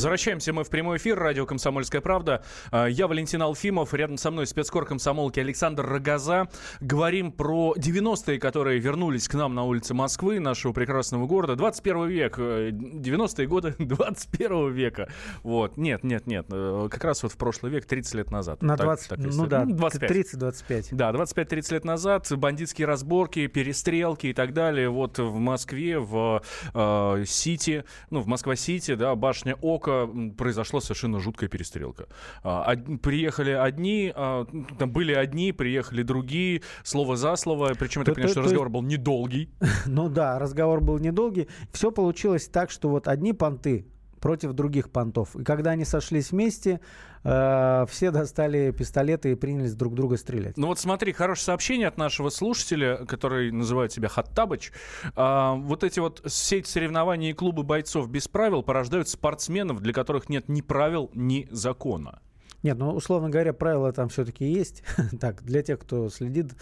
Возвращаемся 0.00 0.54
мы 0.54 0.64
в 0.64 0.70
прямой 0.70 0.96
эфир. 0.96 1.18
Радио 1.18 1.44
«Комсомольская 1.44 2.00
правда». 2.00 2.42
А, 2.70 2.86
я 2.86 3.06
Валентин 3.06 3.42
Алфимов. 3.42 3.92
Рядом 3.92 4.16
со 4.16 4.30
мной 4.30 4.46
спецкор 4.46 4.86
комсомолки 4.86 5.40
Александр 5.40 5.84
Рогоза. 5.84 6.48
Говорим 6.80 7.30
про 7.30 7.74
90-е, 7.76 8.38
которые 8.38 8.78
вернулись 8.78 9.28
к 9.28 9.34
нам 9.34 9.54
на 9.54 9.64
улице 9.64 9.92
Москвы, 9.92 10.40
нашего 10.40 10.72
прекрасного 10.72 11.26
города. 11.26 11.54
21 11.54 12.06
век. 12.06 12.38
90-е 12.38 13.44
э, 13.44 13.46
годы 13.46 13.74
21 13.78 14.72
века. 14.72 15.10
Вот. 15.42 15.76
Нет, 15.76 16.02
нет, 16.02 16.26
нет. 16.26 16.46
Э, 16.50 16.88
как 16.90 17.04
раз 17.04 17.22
вот 17.22 17.32
в 17.32 17.36
прошлый 17.36 17.70
век, 17.70 17.84
30 17.84 18.14
лет 18.14 18.30
назад. 18.30 18.62
На 18.62 18.78
20, 18.78 19.06
так, 19.06 19.18
так, 19.18 19.34
ну 19.34 19.46
да, 19.46 19.64
30-25. 19.64 20.88
Да, 20.92 21.10
25-30 21.10 21.74
лет 21.74 21.84
назад. 21.84 22.26
Бандитские 22.30 22.86
разборки, 22.86 23.46
перестрелки 23.48 24.28
и 24.28 24.32
так 24.32 24.54
далее. 24.54 24.88
Вот 24.88 25.18
в 25.18 25.36
Москве, 25.36 25.98
в 25.98 26.40
э, 26.72 27.24
Сити, 27.26 27.84
ну, 28.08 28.20
в 28.22 28.26
Москва-Сити, 28.28 28.94
да, 28.94 29.14
башня 29.14 29.56
Ок 29.60 29.89
Произошла 30.36 30.80
совершенно 30.80 31.20
жуткая 31.20 31.48
перестрелка. 31.48 32.06
А, 32.42 32.74
приехали 33.02 33.50
одни, 33.50 34.12
а, 34.14 34.46
там 34.78 34.90
были 34.90 35.12
одни, 35.12 35.52
приехали 35.52 36.02
другие, 36.02 36.62
слово 36.82 37.16
за 37.16 37.36
слово. 37.36 37.72
Причем 37.78 38.02
это, 38.02 38.14
конечно, 38.14 38.42
то, 38.42 38.48
разговор 38.48 38.66
то 38.68 38.72
был 38.72 38.82
недолгий. 38.82 39.50
Ну 39.86 40.08
да, 40.08 40.38
разговор 40.38 40.80
был 40.80 40.98
недолгий. 40.98 41.48
Все 41.72 41.90
получилось 41.90 42.48
так, 42.48 42.70
что 42.70 42.88
вот 42.88 43.08
одни 43.08 43.32
понты 43.32 43.86
против 44.20 44.52
других 44.52 44.90
понтов. 44.90 45.34
И 45.36 45.44
когда 45.44 45.70
они 45.70 45.84
сошлись 45.84 46.30
вместе, 46.30 46.80
э, 47.24 47.86
все 47.88 48.10
достали 48.10 48.70
пистолеты 48.70 49.32
и 49.32 49.34
принялись 49.34 49.74
друг 49.74 49.94
друга 49.94 50.16
стрелять. 50.16 50.56
Ну 50.56 50.68
вот 50.68 50.78
смотри, 50.78 51.12
хорошее 51.12 51.46
сообщение 51.46 51.88
от 51.88 51.98
нашего 51.98 52.28
слушателя, 52.30 53.04
который 53.06 53.50
называет 53.50 53.92
себя 53.92 54.08
Хаттабыч. 54.08 54.72
Э, 55.16 55.54
вот 55.56 55.84
эти 55.84 56.00
вот 56.00 56.22
сеть 56.26 56.66
соревнований 56.66 57.30
и 57.30 57.34
клубы 57.34 57.62
бойцов 57.62 58.08
без 58.08 58.28
правил 58.28 58.62
порождают 58.62 59.08
спортсменов, 59.08 59.80
для 59.80 59.92
которых 59.92 60.28
нет 60.28 60.48
ни 60.48 60.60
правил, 60.60 61.10
ни 61.14 61.48
закона. 61.50 62.20
Нет, 62.62 62.78
ну, 62.78 62.90
условно 62.90 63.30
говоря, 63.30 63.52
правила 63.52 63.92
там 63.92 64.08
все-таки 64.08 64.44
есть. 64.44 64.82
так, 65.20 65.42
для 65.42 65.62
тех, 65.62 65.78
кто 65.78 66.08
следит, 66.10 66.52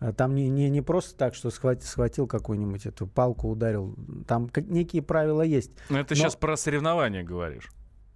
э, 0.00 0.12
там 0.12 0.34
не, 0.34 0.48
не, 0.48 0.70
не 0.70 0.82
просто 0.82 1.16
так, 1.16 1.34
что 1.34 1.50
схватил, 1.50 1.86
схватил 1.86 2.26
какую-нибудь 2.26 2.86
эту 2.86 3.06
палку, 3.06 3.48
ударил. 3.48 3.96
Там 4.26 4.50
некие 4.68 5.02
правила 5.02 5.42
есть. 5.42 5.72
Но 5.90 5.98
это 5.98 6.14
Но... 6.14 6.16
сейчас 6.16 6.36
про 6.36 6.56
соревнования 6.56 7.22
говоришь. 7.22 7.70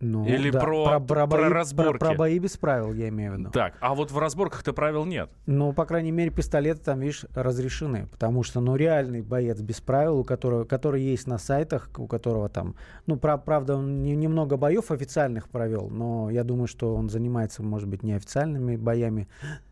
Ну, 0.04 0.26
Или 0.26 0.50
да, 0.50 0.58
про, 0.58 0.98
про, 0.98 1.00
про, 1.00 1.26
про 1.28 1.48
разборки? 1.48 1.98
Про, 2.00 2.08
про 2.08 2.14
бои 2.16 2.40
без 2.40 2.56
правил, 2.56 2.92
я 2.92 3.08
имею 3.08 3.34
в 3.34 3.38
виду. 3.38 3.50
Так, 3.50 3.74
а 3.80 3.94
вот 3.94 4.10
в 4.10 4.18
разборках-то 4.18 4.72
правил 4.72 5.04
нет? 5.04 5.30
Ну, 5.46 5.72
по 5.72 5.84
крайней 5.84 6.10
мере, 6.10 6.32
пистолеты 6.32 6.80
там, 6.80 6.98
видишь, 6.98 7.24
разрешены. 7.36 8.08
Потому 8.10 8.42
что, 8.42 8.60
ну, 8.60 8.74
реальный 8.74 9.22
боец 9.22 9.60
без 9.60 9.80
правил, 9.80 10.18
у 10.18 10.24
которого, 10.24 10.64
который 10.64 11.02
есть 11.02 11.28
на 11.28 11.38
сайтах, 11.38 11.88
у 11.96 12.08
которого 12.08 12.48
там... 12.48 12.74
Ну, 13.06 13.16
про, 13.16 13.38
правда, 13.38 13.76
он 13.76 14.02
не, 14.02 14.16
немного 14.16 14.56
боев 14.56 14.90
официальных 14.90 15.48
провел, 15.48 15.88
но 15.88 16.30
я 16.30 16.42
думаю, 16.42 16.66
что 16.66 16.96
он 16.96 17.08
занимается, 17.08 17.62
может 17.62 17.88
быть, 17.88 18.02
неофициальными 18.02 18.74
боями. 18.74 19.28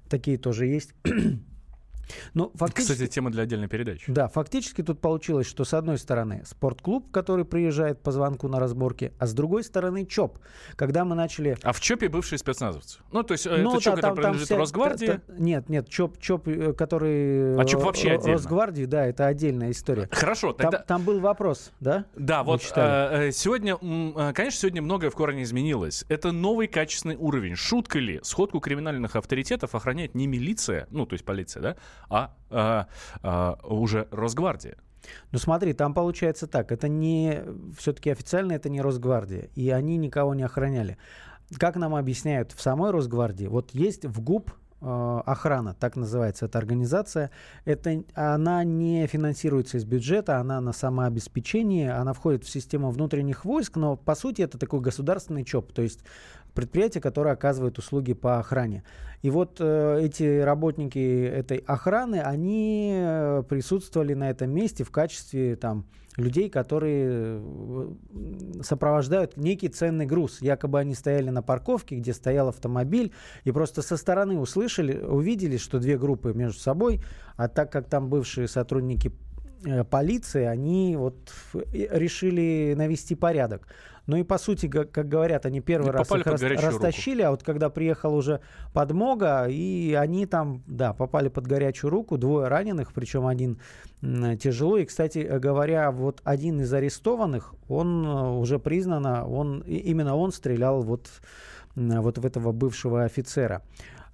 Такие 0.09 0.39
тоже 0.39 0.67
есть. 0.67 0.95
Ну, 2.35 2.53
фактически, 2.55 2.93
Кстати, 2.93 3.11
тема 3.11 3.31
для 3.31 3.43
отдельной 3.43 3.69
передачи. 3.69 4.11
Да, 4.11 4.29
фактически 4.29 4.83
тут 4.83 5.01
получилось, 5.01 5.47
что 5.47 5.65
с 5.65 5.75
одной 5.75 5.99
стороны 5.99 6.43
спортклуб, 6.47 7.11
который 7.11 7.45
приезжает 7.45 8.03
по 8.03 8.13
звонку 8.13 8.49
на 8.49 8.61
разборки, 8.61 9.13
а 9.19 9.27
с 9.27 9.33
другой 9.33 9.65
стороны 9.65 10.07
ЧОП. 10.07 10.39
Когда 10.77 11.05
мы 11.05 11.15
начали... 11.15 11.57
А 11.63 11.73
в 11.73 11.81
ЧОПе 11.81 12.09
бывшие 12.09 12.39
спецназовцы? 12.39 13.01
Ну, 13.13 13.23
то 13.23 13.33
есть 13.33 13.47
э, 13.47 13.57
ну, 13.57 13.73
это 13.73 13.83
ЧОП, 13.83 13.95
который 13.97 14.17
принадлежит 14.17 14.47
вся... 14.47 14.57
Росгвардии? 14.57 15.07
Та, 15.07 15.19
та, 15.19 15.33
нет, 15.39 15.69
нет, 15.69 15.89
ЧОП, 15.89 16.19
ЧОП, 16.19 16.49
э, 16.49 16.73
который... 16.73 17.61
А 17.61 17.65
ЧОП 17.65 17.85
вообще 17.85 18.13
отдельно? 18.13 18.33
Росгвардии, 18.35 18.85
да, 18.85 19.07
это 19.07 19.27
отдельная 19.27 19.71
история. 19.71 20.09
Хорошо, 20.11 20.53
тогда... 20.53 20.79
Там, 20.79 20.87
там 20.87 21.03
был 21.03 21.21
вопрос, 21.21 21.73
да? 21.81 22.07
Да, 22.17 22.43
вот 22.43 22.63
э, 22.77 23.31
сегодня, 23.33 23.77
конечно, 24.33 24.61
сегодня 24.61 24.83
многое 24.83 25.11
в 25.11 25.15
корне 25.15 25.43
изменилось. 25.43 26.05
Это 26.09 26.33
новый 26.33 26.67
качественный 26.67 27.17
уровень. 27.17 27.57
Шутка 27.57 27.99
ли? 27.99 28.21
Сходку 28.23 28.61
криминальных 28.61 29.17
авторитетов 29.17 29.75
охраняет 29.75 30.15
не 30.15 30.27
милиция, 30.27 30.87
ну, 30.91 31.07
то 31.07 31.15
есть 31.15 31.25
полиция, 31.25 31.63
да, 31.63 31.77
а, 32.09 32.33
а, 32.51 32.89
а 33.23 33.59
уже 33.63 34.09
Росгвардия. 34.11 34.77
Ну 35.33 35.39
смотри, 35.39 35.73
там 35.73 35.95
получается 35.95 36.47
так, 36.47 36.73
это 36.73 36.89
не, 36.89 37.43
все-таки 37.79 38.11
официально 38.11 38.53
это 38.53 38.69
не 38.69 38.81
Росгвардия, 38.81 39.49
и 39.55 39.71
они 39.71 39.97
никого 39.97 40.35
не 40.35 40.43
охраняли. 40.43 40.99
Как 41.57 41.77
нам 41.77 41.95
объясняют 41.95 42.53
в 42.53 42.61
самой 42.61 42.91
Росгвардии, 42.91 43.47
вот 43.47 43.73
есть 43.73 44.05
в 44.05 44.21
ГУП 44.21 44.53
э, 44.81 45.21
охрана, 45.27 45.75
так 45.75 45.97
называется 45.97 46.47
эта 46.47 46.59
организация, 46.59 47.31
это, 47.65 48.05
она 48.15 48.63
не 48.63 49.07
финансируется 49.07 49.79
из 49.79 49.85
бюджета, 49.85 50.39
она 50.39 50.61
на 50.61 50.73
самообеспечении, 50.73 51.89
она 51.89 52.13
входит 52.13 52.45
в 52.45 52.51
систему 52.51 52.91
внутренних 52.91 53.45
войск, 53.45 53.77
но 53.77 53.97
по 53.97 54.15
сути 54.15 54.43
это 54.43 54.59
такой 54.59 54.81
государственный 54.81 55.45
ЧОП, 55.45 55.73
то 55.73 55.83
есть 55.83 56.05
предприятие, 56.55 57.01
которое 57.01 57.33
оказывает 57.33 57.79
услуги 57.79 58.13
по 58.13 58.39
охране. 58.39 58.85
И 59.23 59.31
вот 59.31 59.57
э, 59.61 60.01
эти 60.03 60.41
работники 60.41 61.25
этой 61.25 61.59
охраны, 61.59 62.21
они 62.21 62.93
э, 62.95 63.43
присутствовали 63.49 64.15
на 64.15 64.31
этом 64.31 64.51
месте 64.51 64.83
в 64.83 64.91
качестве 64.91 65.57
там, 65.57 65.87
людей, 66.17 66.49
которые 66.49 67.41
э, 67.43 67.93
сопровождают 68.63 69.37
некий 69.37 69.69
ценный 69.69 70.07
груз. 70.07 70.41
Якобы 70.41 70.79
они 70.81 70.95
стояли 70.95 71.29
на 71.31 71.43
парковке, 71.43 71.97
где 71.97 72.15
стоял 72.15 72.49
автомобиль, 72.49 73.13
и 73.45 73.53
просто 73.53 73.83
со 73.83 73.97
стороны 73.97 74.39
услышали, 74.39 74.99
увидели, 74.99 75.59
что 75.59 75.79
две 75.79 75.99
группы 75.99 76.33
между 76.33 76.59
собой, 76.59 77.03
а 77.37 77.49
так 77.49 77.71
как 77.71 77.89
там 77.89 78.09
бывшие 78.09 78.49
сотрудники 78.49 79.13
полиции, 79.91 80.45
они 80.45 80.97
вот 80.97 81.33
решили 81.73 82.75
навести 82.77 83.15
порядок. 83.15 83.67
Ну 84.07 84.17
и 84.17 84.25
по 84.25 84.39
сути, 84.39 84.67
как, 84.67 84.91
как 84.91 85.09
говорят, 85.09 85.47
они 85.47 85.61
первый 85.61 85.91
и 85.91 85.93
раз 85.93 86.11
их 86.11 86.27
рас, 86.27 86.43
растащили, 86.43 87.23
руку. 87.23 87.29
а 87.29 87.31
вот 87.31 87.43
когда 87.45 87.71
приехал 87.71 88.15
уже 88.15 88.41
подмога, 88.73 89.47
и 89.49 89.95
они 89.95 90.27
там, 90.27 90.65
да, 90.67 90.93
попали 90.93 91.29
под 91.29 91.47
горячую 91.47 91.91
руку, 91.91 92.19
двое 92.19 92.49
раненых, 92.49 92.93
причем 92.93 93.27
один 93.27 93.61
тяжело. 94.01 94.79
И, 94.79 94.85
кстати 94.85 95.19
говоря, 95.39 95.93
вот 95.93 96.23
один 96.25 96.61
из 96.61 96.73
арестованных, 96.73 97.55
он 97.69 98.05
э, 98.05 98.31
уже 98.39 98.59
признано, 98.59 99.27
он, 99.27 99.61
именно 99.61 100.17
он 100.17 100.33
стрелял 100.33 100.83
вот, 100.83 101.09
вот 101.77 102.19
в 102.19 102.27
этого 102.27 102.51
бывшего 102.51 103.05
офицера. 103.05 103.63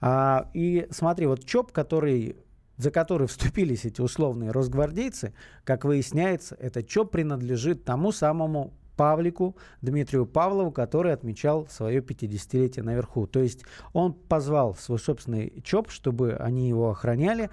А, 0.00 0.50
и 0.52 0.88
смотри, 0.90 1.26
вот 1.26 1.44
ЧОП, 1.44 1.72
который 1.72 2.36
за 2.76 2.90
который 2.90 3.26
вступились 3.26 3.84
эти 3.84 4.00
условные 4.00 4.50
росгвардейцы, 4.50 5.34
как 5.64 5.84
выясняется, 5.84 6.56
это 6.58 6.82
ЧОП 6.82 7.10
принадлежит 7.10 7.84
тому 7.84 8.12
самому 8.12 8.72
Павлику, 8.96 9.56
Дмитрию 9.82 10.26
Павлову, 10.26 10.70
который 10.72 11.12
отмечал 11.12 11.66
свое 11.68 12.00
50-летие 12.00 12.82
наверху. 12.82 13.26
То 13.26 13.40
есть 13.40 13.62
он 13.92 14.14
позвал 14.14 14.74
свой 14.74 14.98
собственный 14.98 15.60
ЧОП, 15.62 15.90
чтобы 15.90 16.34
они 16.34 16.68
его 16.68 16.90
охраняли. 16.90 17.50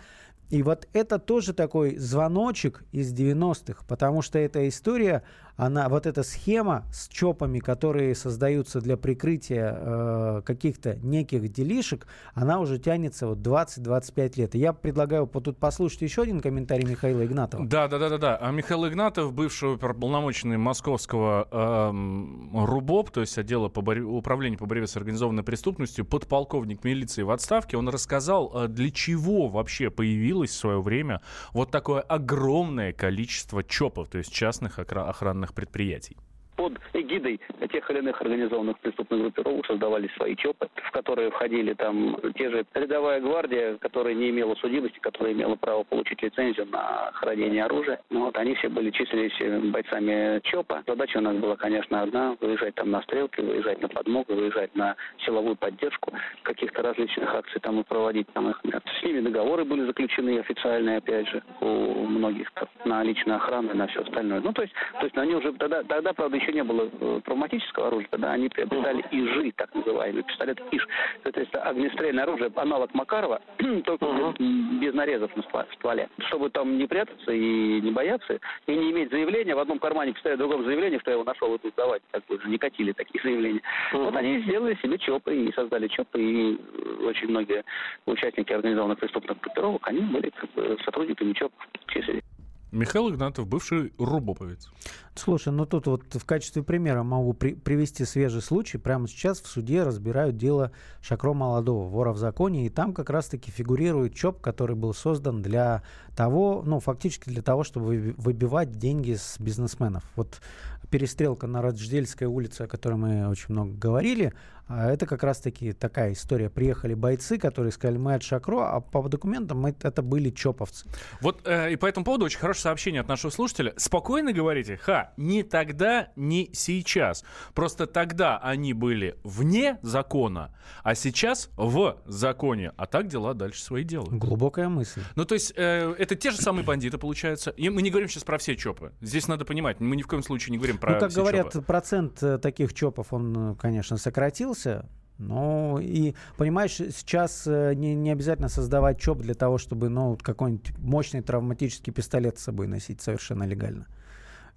И 0.50 0.62
вот 0.62 0.88
это 0.94 1.20
тоже 1.20 1.54
такой 1.54 1.98
звоночек 1.98 2.84
из 2.92 3.14
90-х, 3.14 3.84
потому 3.88 4.22
что 4.22 4.38
эта 4.40 4.68
история, 4.68 5.24
она, 5.56 5.88
вот 5.90 6.06
эта 6.06 6.24
схема 6.24 6.86
с 6.92 7.08
ЧОПами, 7.08 7.60
которые 7.60 8.16
создаются 8.16 8.82
для 8.82 8.98
прикрытия 8.98 9.78
э, 9.78 10.42
каких-то 10.46 10.96
неких 10.98 11.52
делишек, 11.52 12.08
она 12.34 12.60
уже 12.60 12.80
тянется 12.80 13.28
вот 13.28 13.40
20-25 13.40 14.34
лет. 14.38 14.56
И 14.56 14.60
я 14.60 14.74
предлагаю 14.74 15.30
вот 15.32 15.44
тут 15.44 15.58
послушать 15.58 16.02
еще 16.02 16.24
один 16.24 16.42
комментарий 16.42 16.88
Михаила 16.88 17.26
Игнатова. 17.26 17.66
Да, 17.66 17.88
да, 17.88 18.00
да, 18.00 18.10
да, 18.10 18.18
да. 18.18 18.38
А 18.38 18.52
Михаил 18.52 18.88
Игнатов, 18.88 19.34
бывший 19.34 19.78
полномоченный 19.78 20.58
московского 20.58 21.48
э, 21.52 22.66
РУБОП, 22.66 23.12
то 23.12 23.22
есть 23.22 23.38
отдела 23.38 23.70
по 23.70 23.82
борь... 23.82 24.02
управления 24.02 24.58
по 24.58 24.66
борьбе 24.66 24.88
с 24.88 24.98
организованной 24.98 25.44
преступностью, 25.44 26.06
подполковник 26.06 26.84
милиции 26.84 27.22
в 27.22 27.32
отставке, 27.32 27.78
он 27.78 27.90
рассказал, 27.90 28.52
э, 28.56 28.68
для 28.68 28.90
чего 28.90 29.50
вообще 29.50 29.90
появилось 29.90 30.52
в 30.52 30.56
свое 30.56 30.82
время 30.82 31.22
вот 31.52 31.70
такое 31.70 32.02
огромное 32.02 32.92
количество 32.94 33.64
ЧОПов, 33.64 34.08
то 34.10 34.18
есть 34.18 34.32
частных 34.32 34.80
охранных 34.80 35.43
предприятий. 35.52 36.18
Под 36.56 36.80
эгидой 37.04 37.40
тех 37.72 37.90
или 37.92 38.00
иных 38.00 38.22
организованных 38.22 38.80
преступных 38.80 39.22
группировок 39.22 39.66
создавались 39.66 40.12
свои 40.14 40.36
ЧОПы, 40.36 40.68
в 40.76 40.92
которые 40.92 41.30
входили 41.32 41.74
там 41.74 42.18
те 42.36 42.50
же 42.50 42.66
рядовая 42.74 43.22
гвардия, 43.22 43.78
которая 43.78 44.14
не 44.14 44.30
имела 44.30 44.56
судимости, 44.56 45.00
которая 45.00 45.34
имела 45.34 45.56
право 45.56 45.84
получить 45.84 46.22
лицензию 46.22 46.68
на 46.68 47.12
хранение 47.14 47.66
оружия. 47.66 48.00
Ну, 48.10 48.26
вот 48.26 48.38
они 48.38 48.56
все 48.56 48.70
были 48.70 48.92
числились 48.92 49.34
бойцами 49.72 50.40
ЧОПа. 50.44 50.84
Задача 50.88 51.18
у 51.18 51.22
нас 51.22 51.36
была, 51.38 51.56
конечно, 51.56 52.02
одна– 52.02 52.36
выезжать 52.42 52.76
там 52.76 52.92
на 52.92 53.02
стрелки, 53.04 53.42
выезжать 53.42 53.82
на 53.82 53.90
подмогу, 53.90 54.34
выезжать 54.34 54.76
на 54.76 54.96
силовую 55.26 55.56
поддержку, 55.56 56.12
каких-то 56.44 56.82
различных 56.82 57.34
акций 57.34 57.60
там 57.62 57.80
и 57.80 57.84
проводить 57.84 58.28
там 58.34 58.50
их. 58.50 58.62
С 59.00 59.04
ними 59.04 59.22
договоры 59.22 59.66
были 59.66 59.86
заключены 59.86 60.40
официальные, 60.40 60.98
опять 60.98 61.28
же, 61.28 61.42
у 61.62 62.06
многих 62.06 62.52
на 62.86 63.04
личную 63.04 63.38
охрану 63.38 63.72
и 63.72 63.78
на 63.78 63.88
все 63.88 64.02
остальное. 64.02 64.42
Ну, 64.42 64.54
то 64.54 64.62
есть, 64.62 64.74
то 65.00 65.06
есть 65.06 65.18
они 65.18 65.36
уже 65.36 65.54
тогда, 65.54 65.84
тогда, 65.84 66.14
правда, 66.14 66.38
еще 66.38 66.52
не 66.54 66.64
было 66.64 66.84
э, 66.84 66.90
травматического 67.24 67.88
оружия, 67.88 68.08
тогда 68.10 68.34
они 68.34 68.50
приобретали 68.50 69.04
ИЖи, 69.12 69.52
так 69.52 69.74
называемый 69.74 70.24
пистолет 70.24 70.60
ИЖ. 70.72 70.88
Есть 71.36 71.56
огнестрельное 71.56 72.24
оружие, 72.24 72.52
аналог 72.56 72.94
Макарова, 72.94 73.42
только 73.86 74.06
без 74.40 74.94
нарезов 74.94 75.36
на 75.36 75.66
стволе. 75.74 76.10
Чтобы 76.28 76.50
там 76.50 76.78
не 76.78 76.88
прятаться 76.88 77.32
и 77.32 77.82
не 77.82 77.92
бояться, 77.92 78.40
и 78.68 78.76
не 78.76 78.92
иметь 78.92 79.12
заявления, 79.12 79.56
в 79.56 79.60
одном 79.60 79.80
кармане 79.80 80.14
пистолет, 80.14 80.38
в 80.38 80.40
другом 80.40 80.64
заявление, 80.64 81.00
что 81.00 81.12
я 81.12 81.16
его 81.16 81.24
нашел, 81.24 81.54
и 81.54 81.58
тут 81.58 81.74
давать, 81.76 82.02
как 82.12 82.26
бы 82.26 82.40
не 82.46 82.58
катили 82.58 82.92
такие 82.92 83.22
заявления. 83.24 83.62
Вот 83.92 84.16
они 84.16 84.42
сделали 84.42 84.76
себе 84.82 84.98
ЧОПы 84.98 85.36
и 85.36 85.54
создали 85.54 85.88
ЧОПы, 85.88 86.22
и 86.22 86.58
очень 87.04 87.30
многие 87.30 87.64
участники 88.06 88.54
организованных 88.54 89.00
преступных 89.00 89.40
группировок, 89.40 89.88
они 89.88 90.02
были 90.02 90.30
как 90.30 90.50
бы, 90.52 90.78
сотрудниками 90.84 91.34
ЧОП 91.34 91.52
числились. 91.88 92.33
Михаил 92.74 93.12
Игнатов, 93.12 93.48
бывший 93.48 93.94
рубоповец. 94.00 94.72
Слушай, 95.14 95.54
ну 95.54 95.68
тут 95.68 95.86
вот 95.86 96.04
в 96.12 96.26
качестве 96.26 96.64
примера 96.64 97.04
могу 97.04 97.34
при, 97.34 97.54
привести 97.54 98.04
свежий 98.04 98.42
случай. 98.42 98.80
Прямо 98.80 99.08
сейчас 99.08 99.40
в 99.42 99.48
суде 99.48 99.84
разбирают 99.84 100.38
дело 100.38 100.72
Шакро 101.00 101.36
Молодого, 101.36 101.88
вора 101.88 102.14
в 102.14 102.18
законе, 102.18 102.66
и 102.66 102.70
там 102.70 102.96
как 102.96 103.12
раз-таки 103.12 103.52
фигурирует 103.52 104.16
ЧОП, 104.16 104.42
который 104.42 104.76
был 104.76 104.96
создан 104.96 105.44
для 105.44 105.84
того, 106.16 106.64
ну 106.66 106.80
фактически 106.80 107.30
для 107.30 107.42
того, 107.42 107.64
чтобы 107.64 108.14
выбивать 108.18 108.72
деньги 108.72 109.16
с 109.16 109.40
бизнесменов. 109.40 110.04
Вот 110.16 110.42
перестрелка 110.90 111.48
на 111.48 111.62
Радждельской 111.62 112.28
улице, 112.28 112.62
о 112.62 112.68
которой 112.68 112.96
мы 112.96 113.28
очень 113.28 113.48
много 113.50 113.72
говорили, 113.74 114.34
а 114.68 114.90
это 114.90 115.06
как 115.06 115.24
раз-таки 115.24 115.74
такая 115.74 116.14
история. 116.14 116.50
Приехали 116.50 116.94
бойцы, 116.94 117.38
которые 117.38 117.72
сказали, 117.72 117.98
мы 117.98 118.14
от 118.14 118.24
Шакро, 118.24 118.62
а 118.62 118.80
по 118.80 119.08
документам 119.10 119.60
мы, 119.60 119.76
это 119.82 120.02
были 120.02 120.30
чоповцы. 120.30 120.88
Вот 121.20 121.42
э, 121.46 121.74
и 121.74 121.76
по 121.76 121.86
этому 121.86 122.06
поводу 122.06 122.26
очень 122.26 122.40
хорошее 122.40 122.64
сообщение 122.64 123.02
от 123.02 123.08
нашего 123.08 123.30
слушателя. 123.30 123.74
Спокойно 123.76 124.32
говорите, 124.32 124.78
ха, 124.78 125.12
ни 125.18 125.42
тогда, 125.42 126.10
ни 126.16 126.50
сейчас. 126.54 127.26
Просто 127.54 127.88
тогда 127.88 128.38
они 128.38 128.74
были 128.74 129.18
вне 129.24 129.80
закона, 129.82 130.56
а 130.82 130.96
сейчас 130.96 131.50
в 131.58 131.98
законе. 132.06 132.72
А 132.78 132.86
так 132.86 133.08
дела 133.08 133.34
дальше 133.34 133.62
свои 133.62 133.84
делают. 133.84 134.14
Глубокая 134.14 134.70
мысль. 134.70 135.02
Ну, 135.16 135.26
то 135.26 135.34
есть, 135.34 135.54
э, 135.58 135.94
это 136.04 136.16
те 136.16 136.32
же 136.32 136.38
самые 136.38 136.66
бандиты, 136.66 136.98
получается. 136.98 137.52
И 137.52 137.70
мы 137.70 137.82
не 137.82 137.90
говорим 137.90 138.10
сейчас 138.10 138.24
про 138.24 138.38
все 138.38 138.56
чопы. 138.56 138.92
Здесь 139.02 139.28
надо 139.28 139.46
понимать, 139.46 139.80
мы 139.80 139.96
ни 139.96 140.02
в 140.02 140.08
коем 140.08 140.24
случае 140.24 140.52
не 140.52 140.58
говорим 140.58 140.78
про 140.78 140.94
Ну, 140.94 141.00
как 141.00 141.12
говорят, 141.12 141.54
чопы. 141.54 141.62
процент 141.66 142.22
э, 142.22 142.38
таких 142.38 142.74
чопов, 142.74 143.14
он, 143.14 143.52
э, 143.52 143.56
конечно, 143.56 143.98
сократился. 143.98 144.90
Ну, 145.18 145.80
и, 145.80 146.16
понимаешь, 146.38 146.76
сейчас 146.76 147.46
э, 147.46 147.74
не, 147.76 147.96
не 147.96 148.12
обязательно 148.12 148.50
создавать 148.50 149.00
ЧОП 149.00 149.22
для 149.22 149.34
того, 149.36 149.58
чтобы, 149.58 149.90
ну, 149.90 150.18
какой-нибудь 150.22 150.78
мощный 150.78 151.22
травматический 151.22 151.94
пистолет 151.94 152.40
с 152.40 152.44
собой 152.44 152.68
носить 152.68 153.02
совершенно 153.02 153.44
легально. 153.44 153.88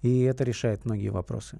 И 0.01 0.21
это 0.21 0.43
решает 0.43 0.85
многие 0.85 1.09
вопросы. 1.09 1.59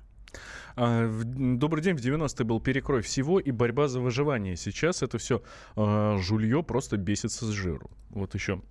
А, 0.76 1.10
добрый 1.24 1.84
день. 1.84 1.96
В 1.96 2.00
90-е 2.00 2.46
был 2.46 2.60
перекрой 2.60 3.02
всего 3.02 3.40
и 3.40 3.52
борьба 3.52 3.88
за 3.88 4.00
выживание. 4.00 4.56
Сейчас 4.56 5.02
это 5.02 5.18
все 5.18 5.42
а, 5.76 6.18
жулье 6.18 6.64
просто 6.64 6.98
бесится 6.98 7.46
с 7.46 7.50
жиру. 7.50 7.90
Вот 8.10 8.34
еще 8.36 8.62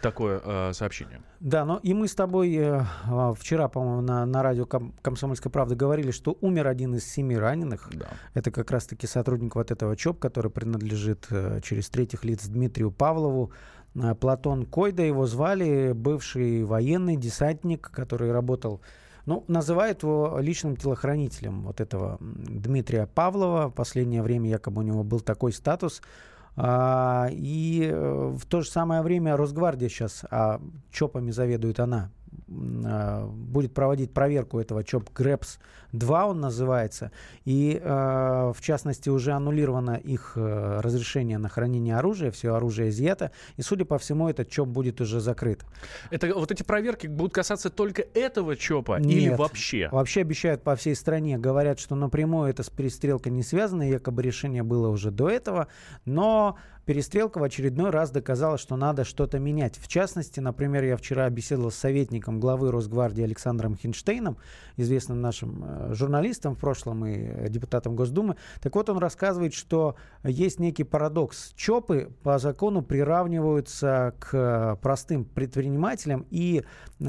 такое 0.00 0.40
э, 0.44 0.72
сообщение. 0.72 1.20
Да, 1.40 1.64
но 1.64 1.78
и 1.82 1.94
мы 1.94 2.08
с 2.08 2.14
тобой 2.14 2.54
э, 2.54 2.82
а, 3.04 3.34
вчера, 3.34 3.68
по-моему, 3.68 4.00
на, 4.00 4.26
на 4.26 4.42
радио 4.42 4.64
Ком- 4.66 4.94
«Комсомольская 5.02 5.50
правда» 5.50 5.74
говорили, 5.74 6.10
что 6.10 6.36
умер 6.40 6.66
один 6.66 6.94
из 6.94 7.06
семи 7.06 7.36
раненых. 7.36 7.88
Да. 7.92 8.08
Это 8.34 8.50
как 8.50 8.70
раз-таки 8.70 9.06
сотрудник 9.06 9.54
вот 9.54 9.70
этого 9.70 9.96
ЧОП, 9.96 10.18
который 10.18 10.50
принадлежит 10.50 11.26
э, 11.30 11.60
через 11.62 11.88
третьих 11.88 12.24
лиц 12.24 12.46
Дмитрию 12.46 12.90
Павлову. 12.90 13.52
Э, 13.94 14.14
Платон 14.14 14.66
Койда 14.66 15.02
его 15.02 15.26
звали, 15.26 15.92
бывший 15.92 16.64
военный 16.64 17.16
десантник, 17.16 17.90
который 17.90 18.32
работал 18.32 18.80
ну, 19.26 19.44
называют 19.48 20.04
его 20.04 20.38
личным 20.38 20.76
телохранителем 20.76 21.64
вот 21.64 21.80
этого 21.80 22.16
Дмитрия 22.20 23.08
Павлова. 23.08 23.68
В 23.68 23.72
последнее 23.72 24.22
время 24.22 24.48
якобы 24.48 24.82
у 24.82 24.84
него 24.84 25.02
был 25.02 25.18
такой 25.20 25.52
статус– 25.52 26.00
а, 26.56 27.28
и 27.30 27.88
э, 27.90 28.36
в 28.38 28.46
то 28.46 28.62
же 28.62 28.70
самое 28.70 29.02
время 29.02 29.36
Росгвардия 29.36 29.88
сейчас, 29.88 30.24
а 30.30 30.60
ЧОПами 30.90 31.30
заведует 31.30 31.80
она, 31.80 32.10
будет 32.46 33.74
проводить 33.74 34.12
проверку 34.12 34.58
этого 34.58 34.84
ЧОП 34.84 35.10
ГРЭПС 35.14 35.58
2 35.92 36.26
он 36.26 36.40
называется. 36.40 37.10
И 37.44 37.80
а, 37.82 38.52
в 38.52 38.60
частности 38.60 39.08
уже 39.08 39.32
аннулировано 39.32 39.94
их 39.94 40.32
э, 40.36 40.80
разрешение 40.80 41.38
на 41.38 41.48
хранение 41.48 41.96
оружия, 41.96 42.30
все 42.30 42.54
оружие 42.54 42.90
изъято. 42.90 43.30
И 43.56 43.62
судя 43.62 43.84
по 43.84 43.98
всему 43.98 44.28
этот 44.28 44.48
ЧОП 44.50 44.68
будет 44.68 45.00
уже 45.00 45.20
закрыт. 45.20 45.64
Это 46.10 46.34
вот 46.34 46.50
эти 46.50 46.62
проверки 46.62 47.06
будут 47.06 47.32
касаться 47.32 47.70
только 47.70 48.02
этого 48.14 48.56
ЧОПа 48.56 48.98
Нет, 48.98 49.10
или 49.10 49.28
вообще? 49.34 49.88
Вообще 49.90 50.20
обещают 50.20 50.62
по 50.62 50.76
всей 50.76 50.94
стране. 50.94 51.38
Говорят, 51.38 51.78
что 51.78 51.94
напрямую 51.94 52.50
это 52.50 52.62
с 52.62 52.70
перестрелкой 52.70 53.32
не 53.32 53.42
связано. 53.42 53.88
Якобы 53.88 54.22
решение 54.22 54.62
было 54.62 54.88
уже 54.88 55.10
до 55.10 55.28
этого. 55.28 55.68
Но 56.04 56.56
перестрелка 56.86 57.38
в 57.38 57.42
очередной 57.42 57.90
раз 57.90 58.10
доказала, 58.10 58.56
что 58.56 58.76
надо 58.76 59.04
что-то 59.04 59.38
менять. 59.38 59.76
В 59.76 59.88
частности, 59.88 60.38
например, 60.38 60.84
я 60.84 60.96
вчера 60.96 61.28
беседовал 61.28 61.72
с 61.72 61.74
советником 61.74 62.40
главы 62.40 62.70
Росгвардии 62.70 63.24
Александром 63.24 63.76
Хинштейном, 63.76 64.38
известным 64.76 65.20
нашим 65.20 65.64
э, 65.66 65.94
журналистом 65.94 66.54
в 66.54 66.58
прошлом 66.58 67.04
и 67.04 67.48
депутатом 67.48 67.96
Госдумы. 67.96 68.36
Так 68.62 68.74
вот, 68.76 68.88
он 68.88 68.98
рассказывает, 68.98 69.52
что 69.52 69.96
есть 70.22 70.60
некий 70.60 70.84
парадокс. 70.84 71.52
ЧОПы 71.56 72.12
по 72.22 72.38
закону 72.38 72.82
приравниваются 72.82 74.14
к 74.20 74.78
простым 74.80 75.24
предпринимателям, 75.24 76.24
и 76.30 76.62
э, 77.00 77.04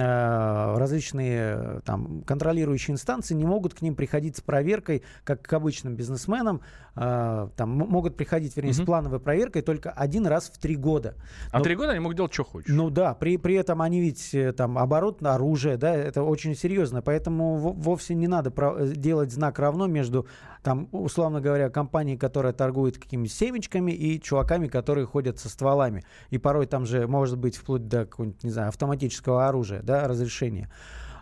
различные 0.78 1.82
там, 1.86 2.24
контролирующие 2.24 2.94
инстанции 2.94 3.36
не 3.36 3.46
могут 3.46 3.76
к 3.76 3.82
ним 3.84 3.96
приходить 3.96 4.38
с 4.38 4.42
проверкой, 4.42 5.04
как 5.24 5.44
к 5.44 5.54
обычным 5.54 5.96
бизнесменам. 5.96 6.62
Э, 6.96 7.50
там, 7.56 7.70
могут 7.70 8.18
приходить, 8.18 8.58
вернее, 8.58 8.72
угу. 8.72 8.82
с 8.82 8.86
плановой 8.86 9.20
проверкой 9.20 9.62
только 9.68 9.92
один 9.92 10.26
раз 10.26 10.50
в 10.50 10.58
три 10.60 10.78
года. 10.78 11.16
А 11.52 11.60
три 11.60 11.76
года 11.76 11.92
они 11.92 12.00
могут 12.00 12.16
делать, 12.16 12.34
что 12.34 12.46
хочешь. 12.46 12.74
Ну 12.74 12.90
да, 12.90 13.14
при, 13.14 13.36
при 13.36 13.56
этом 13.56 13.82
они 13.82 14.00
ведь 14.00 14.34
э, 14.34 14.54
там 14.54 14.78
оборот 14.78 15.20
на 15.20 15.36
оружие, 15.36 15.76
да, 15.76 15.94
это 15.94 16.24
очень 16.24 16.56
серьезно, 16.56 17.02
поэтому 17.02 17.58
вовсе 17.58 18.16
не 18.16 18.30
надо 18.30 18.54
э, 18.56 18.94
делать 18.96 19.34
знак 19.34 19.60
равно 19.60 19.88
между, 19.88 20.26
там, 20.64 20.88
условно 20.94 21.42
говоря, 21.42 21.70
компанией, 21.70 22.18
которая 22.18 22.54
торгует 22.54 22.98
какими-то 22.98 23.34
семечками 23.34 23.92
и 23.92 24.22
чуваками, 24.22 24.70
которые 24.70 25.06
ходят 25.06 25.38
со 25.38 25.50
стволами. 25.50 26.06
И 26.30 26.38
порой 26.38 26.66
там 26.66 26.86
же 26.86 27.06
может 27.06 27.38
быть 27.38 27.58
вплоть 27.58 27.90
до 27.90 28.06
какого-нибудь, 28.06 28.46
не 28.46 28.52
знаю, 28.52 28.70
автоматического 28.70 29.50
оружия, 29.50 29.82
да, 29.82 30.08
разрешения. 30.08 30.72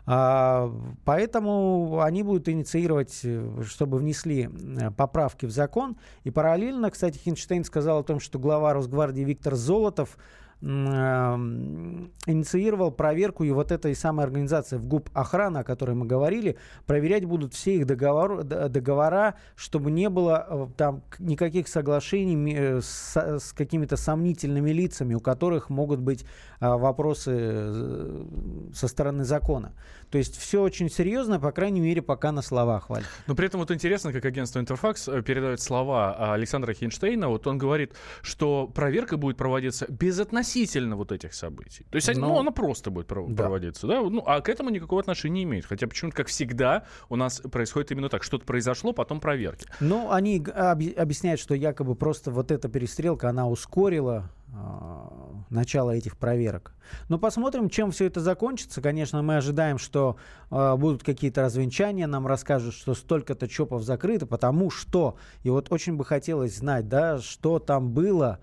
А, 0.08 0.72
поэтому 1.04 2.02
они 2.02 2.22
будут 2.22 2.48
инициировать, 2.48 3.22
э, 3.24 3.64
чтобы 3.66 3.98
внесли 3.98 4.50
э, 4.50 4.92
поправки 4.92 5.46
в 5.46 5.52
закон. 5.52 5.98
И 6.24 6.32
параллельно, 6.32 6.92
кстати, 6.92 7.18
Хинштейн 7.18 7.64
сказал 7.64 8.00
о 8.00 8.04
том, 8.04 8.20
что 8.20 8.38
глава 8.38 8.74
Росгвардии 8.74 9.24
Виктор 9.24 9.56
Золотов 9.56 10.18
инициировал 10.62 12.92
проверку 12.92 13.44
и 13.44 13.52
вот 13.52 13.72
этой 13.72 13.94
самой 13.94 14.26
организации 14.26 14.78
в 14.78 14.86
ГУП 14.86 15.10
охрана, 15.14 15.60
о 15.60 15.64
которой 15.64 15.96
мы 15.96 16.06
говорили, 16.06 16.58
проверять 16.86 17.26
будут 17.26 17.54
все 17.54 17.76
их 17.76 17.86
договор, 17.86 18.44
договора, 18.44 19.36
чтобы 19.56 19.92
не 19.92 20.10
было 20.10 20.46
э, 20.48 20.68
там 20.78 21.04
никаких 21.20 21.68
соглашений 21.68 22.56
э, 22.56 22.82
с, 22.82 23.16
с 23.16 23.54
какими-то 23.54 23.98
сомнительными 23.98 24.72
лицами, 24.72 25.14
у 25.14 25.20
которых 25.20 25.70
могут 25.70 26.00
быть 26.00 26.26
а, 26.60 26.78
вопросы 26.78 27.32
э, 27.36 28.26
со 28.74 28.88
стороны 28.88 29.26
закона. 29.26 29.74
То 30.10 30.18
есть 30.18 30.38
все 30.38 30.62
очень 30.62 30.90
серьезно, 30.90 31.40
по 31.40 31.52
крайней 31.52 31.82
мере, 31.82 32.02
пока 32.02 32.32
на 32.32 32.42
словах, 32.42 32.90
Валь. 32.90 33.04
Но 33.28 33.36
при 33.36 33.48
этом 33.48 33.60
вот 33.60 33.72
интересно, 33.72 34.14
как 34.14 34.24
агентство 34.26 34.60
Интерфакс 34.60 35.10
передает 35.26 35.60
слова 35.60 36.34
Александра 36.34 36.74
Хинштейна. 36.74 37.28
Вот 37.28 37.48
он 37.48 37.58
говорит, 37.58 37.94
что 38.22 38.68
проверка 38.68 39.18
будет 39.18 39.38
проводиться 39.38 39.86
безотносительно 39.90 40.45
относительно 40.46 40.96
вот 40.96 41.12
этих 41.12 41.34
событий. 41.34 41.86
То 41.90 41.96
есть 41.96 42.16
Но... 42.16 42.28
ну, 42.28 42.40
она 42.40 42.52
просто 42.52 42.92
будет 42.92 43.08
проводиться, 43.08 43.88
да. 43.88 44.02
да? 44.02 44.10
Ну, 44.10 44.24
а 44.26 44.42
к 44.42 44.50
этому 44.50 44.70
никакого 44.70 45.02
отношения 45.02 45.36
не 45.36 45.44
имеет. 45.44 45.66
Хотя 45.66 45.88
почему-то, 45.88 46.16
как 46.16 46.28
всегда, 46.28 46.84
у 47.10 47.16
нас 47.16 47.42
происходит 47.52 47.92
именно 47.92 48.10
так. 48.10 48.24
Что-то 48.24 48.46
произошло, 48.46 48.94
потом 48.94 49.20
проверки. 49.20 49.68
Ну, 49.80 50.12
они 50.12 50.38
объясняют, 50.38 51.40
что 51.40 51.56
якобы 51.56 51.96
просто 51.96 52.32
вот 52.32 52.52
эта 52.52 52.70
перестрелка, 52.70 53.30
она 53.30 53.48
ускорила 53.48 54.30
а, 54.54 55.12
начала 55.50 55.92
этих 55.92 56.18
проверок. 56.18 56.74
Но 57.10 57.18
посмотрим, 57.18 57.70
чем 57.70 57.92
все 57.92 58.06
это 58.06 58.22
закончится. 58.22 58.82
Конечно, 58.82 59.22
мы 59.22 59.38
ожидаем, 59.38 59.78
что 59.78 60.18
э, 60.52 60.76
будут 60.78 61.04
какие-то 61.04 61.42
развенчания, 61.42 62.08
нам 62.08 62.28
расскажут, 62.28 62.74
что 62.74 62.94
столько-то 62.94 63.48
ЧОПов 63.48 63.84
закрыто, 63.84 64.26
потому 64.26 64.70
что, 64.70 65.18
и 65.44 65.50
вот 65.50 65.72
очень 65.72 65.96
бы 65.96 66.06
хотелось 66.06 66.58
знать, 66.58 66.88
да, 66.88 67.20
что 67.20 67.60
там 67.60 67.92
было, 67.92 68.40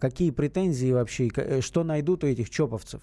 какие 0.00 0.30
претензии 0.30 0.92
вообще, 0.92 1.28
э, 1.36 1.60
что 1.60 1.84
найдут 1.84 2.24
у 2.24 2.26
этих 2.26 2.50
ЧОПовцев. 2.50 3.02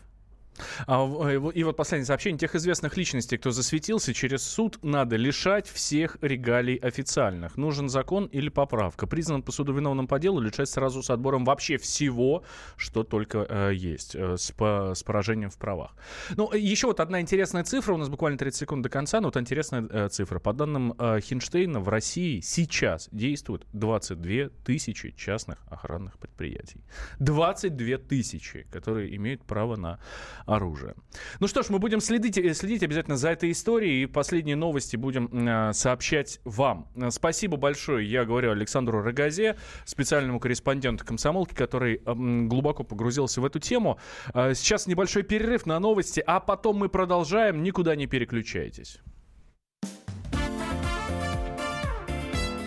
А, 0.85 1.07
э, 1.29 1.51
и 1.53 1.63
вот 1.63 1.75
последнее 1.75 2.05
сообщение. 2.05 2.39
Тех 2.39 2.55
известных 2.55 2.97
личностей, 2.97 3.37
кто 3.37 3.51
засветился, 3.51 4.13
через 4.13 4.43
суд 4.43 4.79
надо 4.83 5.15
лишать 5.15 5.67
всех 5.67 6.17
регалий 6.21 6.75
официальных. 6.75 7.57
Нужен 7.57 7.89
закон 7.89 8.25
или 8.25 8.49
поправка. 8.49 9.07
Признан 9.07 9.43
по 9.43 9.51
суду 9.51 9.73
виновным 9.73 10.07
по 10.07 10.19
делу, 10.19 10.39
лишать 10.39 10.69
сразу 10.69 11.03
с 11.03 11.09
отбором 11.09 11.45
вообще 11.45 11.77
всего, 11.77 12.43
что 12.75 13.03
только 13.03 13.45
э, 13.49 13.71
есть, 13.73 14.15
э, 14.15 14.37
с, 14.37 14.51
по, 14.51 14.93
с 14.95 15.03
поражением 15.03 15.49
в 15.49 15.57
правах. 15.57 15.95
Ну, 16.35 16.51
еще 16.53 16.87
вот 16.87 16.99
одна 16.99 17.21
интересная 17.21 17.63
цифра. 17.63 17.93
У 17.93 17.97
нас 17.97 18.09
буквально 18.09 18.37
30 18.37 18.59
секунд 18.59 18.83
до 18.83 18.89
конца, 18.89 19.21
но 19.21 19.27
вот 19.27 19.37
интересная 19.37 19.87
э, 19.89 20.09
цифра. 20.09 20.39
По 20.39 20.53
данным 20.53 20.93
э, 20.97 21.19
Хинштейна, 21.21 21.79
в 21.79 21.89
России 21.89 22.39
сейчас 22.41 23.09
действует 23.11 23.65
22 23.73 24.49
тысячи 24.65 25.11
частных 25.11 25.59
охранных 25.69 26.17
предприятий. 26.17 26.83
22 27.19 27.97
тысячи, 27.97 28.67
которые 28.71 29.15
имеют 29.15 29.43
право 29.43 29.75
на 29.75 29.99
оружия. 30.47 30.95
Ну 31.39 31.47
что 31.47 31.61
ж, 31.61 31.69
мы 31.69 31.79
будем 31.79 31.99
следить, 31.99 32.37
э, 32.37 32.53
следить 32.53 32.81
обязательно 32.81 33.17
за 33.17 33.29
этой 33.29 33.51
историей 33.51 34.03
и 34.03 34.05
последние 34.05 34.55
новости 34.55 34.95
будем 34.95 35.29
э, 35.31 35.73
сообщать 35.73 36.39
вам. 36.45 36.89
Э, 36.95 37.11
спасибо 37.11 37.57
большое, 37.57 38.09
я 38.09 38.25
говорю 38.25 38.51
Александру 38.51 39.01
Рогазе, 39.01 39.57
специальному 39.85 40.39
корреспонденту 40.39 41.05
комсомолки, 41.05 41.53
который 41.53 42.01
э, 42.03 42.13
глубоко 42.47 42.83
погрузился 42.83 43.41
в 43.41 43.45
эту 43.45 43.59
тему. 43.59 43.99
Э, 44.33 44.53
сейчас 44.55 44.87
небольшой 44.87 45.23
перерыв 45.23 45.65
на 45.65 45.79
новости, 45.79 46.23
а 46.25 46.39
потом 46.39 46.77
мы 46.77 46.89
продолжаем. 46.89 47.61
Никуда 47.61 47.95
не 47.95 48.07
переключайтесь. 48.07 48.99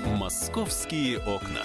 Московские 0.07 1.19
окна. 1.19 1.65